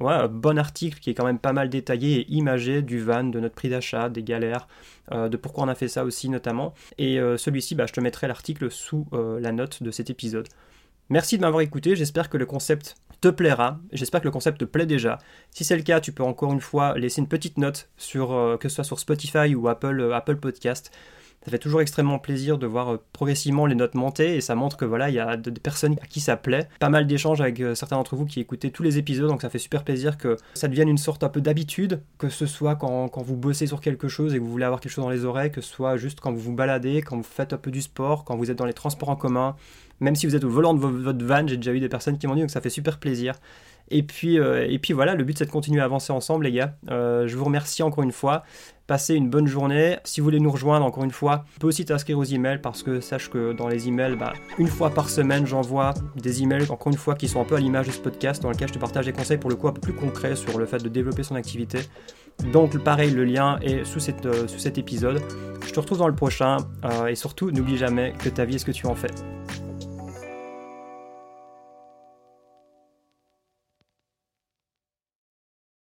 ouais, 0.00 0.28
bon 0.28 0.58
article 0.58 0.98
qui 0.98 1.10
est 1.10 1.14
quand 1.14 1.26
même 1.26 1.38
pas 1.38 1.52
mal 1.52 1.68
détaillé 1.68 2.20
et 2.20 2.32
imagé 2.32 2.82
du 2.82 3.00
van, 3.00 3.24
de 3.24 3.40
notre 3.40 3.54
prix 3.54 3.68
d'achat, 3.68 4.08
des 4.08 4.22
galères, 4.22 4.66
euh, 5.12 5.28
de 5.28 5.36
pourquoi 5.36 5.64
on 5.64 5.68
a 5.68 5.74
fait 5.74 5.88
ça 5.88 6.04
aussi 6.04 6.28
notamment. 6.28 6.74
Et 6.98 7.18
celui-ci, 7.36 7.74
bah, 7.74 7.86
je 7.86 7.92
te 7.92 8.00
mettrai 8.00 8.28
l'article 8.28 8.70
sous 8.70 9.06
la 9.12 9.52
note 9.52 9.82
de 9.82 9.90
cet 9.90 10.10
épisode. 10.10 10.48
Merci 11.10 11.36
de 11.36 11.42
m'avoir 11.42 11.60
écouté, 11.60 11.96
j'espère 11.96 12.30
que 12.30 12.38
le 12.38 12.46
concept 12.46 12.94
te 13.20 13.28
plaira, 13.28 13.78
j'espère 13.92 14.22
que 14.22 14.26
le 14.26 14.30
concept 14.30 14.58
te 14.58 14.64
plaît 14.64 14.86
déjà. 14.86 15.18
Si 15.50 15.62
c'est 15.62 15.76
le 15.76 15.82
cas, 15.82 16.00
tu 16.00 16.12
peux 16.12 16.22
encore 16.22 16.54
une 16.54 16.62
fois 16.62 16.96
laisser 16.96 17.20
une 17.20 17.28
petite 17.28 17.58
note 17.58 17.90
sur 17.98 18.56
que 18.58 18.70
ce 18.70 18.76
soit 18.76 18.84
sur 18.84 18.98
Spotify 18.98 19.54
ou 19.54 19.68
Apple, 19.68 20.12
Apple 20.14 20.36
Podcast. 20.36 20.90
Ça 21.44 21.50
fait 21.50 21.58
toujours 21.58 21.82
extrêmement 21.82 22.18
plaisir 22.18 22.56
de 22.56 22.66
voir 22.66 22.94
euh, 22.94 23.02
progressivement 23.12 23.66
les 23.66 23.74
notes 23.74 23.94
monter 23.94 24.36
et 24.36 24.40
ça 24.40 24.54
montre 24.54 24.78
que 24.78 24.84
voilà, 24.84 25.10
il 25.10 25.14
y 25.14 25.18
a 25.18 25.36
des 25.36 25.50
personnes 25.52 25.96
à 26.02 26.06
qui 26.06 26.20
ça 26.20 26.36
plaît. 26.36 26.68
Pas 26.80 26.88
mal 26.88 27.06
d'échanges 27.06 27.40
avec 27.42 27.60
euh, 27.60 27.74
certains 27.74 27.96
d'entre 27.96 28.16
vous 28.16 28.24
qui 28.24 28.40
écoutez 28.40 28.70
tous 28.70 28.82
les 28.82 28.96
épisodes, 28.96 29.28
donc 29.28 29.42
ça 29.42 29.50
fait 29.50 29.58
super 29.58 29.84
plaisir 29.84 30.16
que 30.16 30.38
ça 30.54 30.68
devienne 30.68 30.88
une 30.88 30.98
sorte 30.98 31.22
un 31.22 31.28
peu 31.28 31.42
d'habitude, 31.42 32.00
que 32.16 32.30
ce 32.30 32.46
soit 32.46 32.76
quand, 32.76 33.08
quand, 33.08 33.22
vous 33.22 33.36
bossez 33.36 33.66
sur 33.66 33.82
quelque 33.82 34.08
chose 34.08 34.34
et 34.34 34.38
que 34.38 34.42
vous 34.42 34.50
voulez 34.50 34.64
avoir 34.64 34.80
quelque 34.80 34.92
chose 34.92 35.04
dans 35.04 35.10
les 35.10 35.26
oreilles, 35.26 35.50
que 35.50 35.60
ce 35.60 35.70
soit 35.70 35.98
juste 35.98 36.20
quand 36.20 36.32
vous 36.32 36.40
vous 36.40 36.54
baladez, 36.54 37.02
quand 37.02 37.16
vous 37.16 37.22
faites 37.22 37.52
un 37.52 37.58
peu 37.58 37.70
du 37.70 37.82
sport, 37.82 38.24
quand 38.24 38.36
vous 38.36 38.50
êtes 38.50 38.58
dans 38.58 38.64
les 38.64 38.72
transports 38.72 39.10
en 39.10 39.16
commun, 39.16 39.54
même 40.00 40.16
si 40.16 40.26
vous 40.26 40.34
êtes 40.34 40.44
au 40.44 40.50
volant 40.50 40.74
de 40.74 40.80
votre 40.80 41.24
van, 41.24 41.46
j'ai 41.46 41.56
déjà 41.56 41.72
eu 41.72 41.80
des 41.80 41.88
personnes 41.88 42.18
qui 42.18 42.26
m'ont 42.26 42.34
dit, 42.34 42.40
donc 42.40 42.50
ça 42.50 42.60
fait 42.60 42.70
super 42.70 42.98
plaisir. 42.98 43.34
Et 43.90 44.02
puis, 44.02 44.38
euh, 44.38 44.66
et 44.68 44.78
puis 44.78 44.92
voilà, 44.92 45.14
le 45.14 45.24
but 45.24 45.38
c'est 45.38 45.46
de 45.46 45.50
continuer 45.50 45.80
à 45.80 45.84
avancer 45.84 46.12
ensemble, 46.12 46.44
les 46.44 46.52
gars. 46.52 46.76
je 46.88 47.34
vous 47.36 47.44
remercie 47.44 47.82
encore 47.82 48.04
une 48.04 48.12
fois. 48.12 48.44
Passez 48.86 49.14
une 49.14 49.30
bonne 49.30 49.46
journée. 49.46 49.96
Si 50.04 50.20
vous 50.20 50.24
voulez 50.24 50.40
nous 50.40 50.50
rejoindre, 50.50 50.84
encore 50.84 51.04
une 51.04 51.10
fois, 51.10 51.46
tu 51.54 51.58
peux 51.58 51.66
aussi 51.66 51.86
t'inscrire 51.86 52.18
aux 52.18 52.24
emails 52.24 52.60
parce 52.60 52.82
que 52.82 53.00
sache 53.00 53.30
que 53.30 53.54
dans 53.54 53.66
les 53.66 53.88
emails, 53.88 54.14
bah, 54.14 54.34
une 54.58 54.68
fois 54.68 54.90
par 54.90 55.08
semaine, 55.08 55.46
j'envoie 55.46 55.94
des 56.16 56.42
emails, 56.42 56.70
encore 56.70 56.92
une 56.92 56.98
fois, 56.98 57.14
qui 57.14 57.26
sont 57.26 57.40
un 57.40 57.44
peu 57.44 57.56
à 57.56 57.60
l'image 57.60 57.86
de 57.86 57.92
ce 57.92 57.98
podcast, 57.98 58.42
dans 58.42 58.50
lequel 58.50 58.68
je 58.68 58.74
te 58.74 58.78
partage 58.78 59.06
des 59.06 59.12
conseils 59.12 59.38
pour 59.38 59.48
le 59.48 59.56
coup 59.56 59.68
un 59.68 59.72
peu 59.72 59.80
plus 59.80 59.94
concrets 59.94 60.36
sur 60.36 60.58
le 60.58 60.66
fait 60.66 60.82
de 60.82 60.90
développer 60.90 61.22
son 61.22 61.34
activité. 61.34 61.78
Donc 62.52 62.76
pareil, 62.82 63.10
le 63.10 63.24
lien 63.24 63.58
est 63.62 63.84
sous, 63.84 64.00
cette, 64.00 64.26
euh, 64.26 64.46
sous 64.48 64.58
cet 64.58 64.76
épisode. 64.76 65.22
Je 65.66 65.72
te 65.72 65.80
retrouve 65.80 65.98
dans 65.98 66.08
le 66.08 66.14
prochain 66.14 66.58
euh, 66.84 67.06
et 67.06 67.14
surtout, 67.14 67.50
n'oublie 67.50 67.78
jamais 67.78 68.12
que 68.18 68.28
ta 68.28 68.44
vie 68.44 68.56
est 68.56 68.58
ce 68.58 68.66
que 68.66 68.72
tu 68.72 68.86
en 68.86 68.94
fais. 68.94 69.10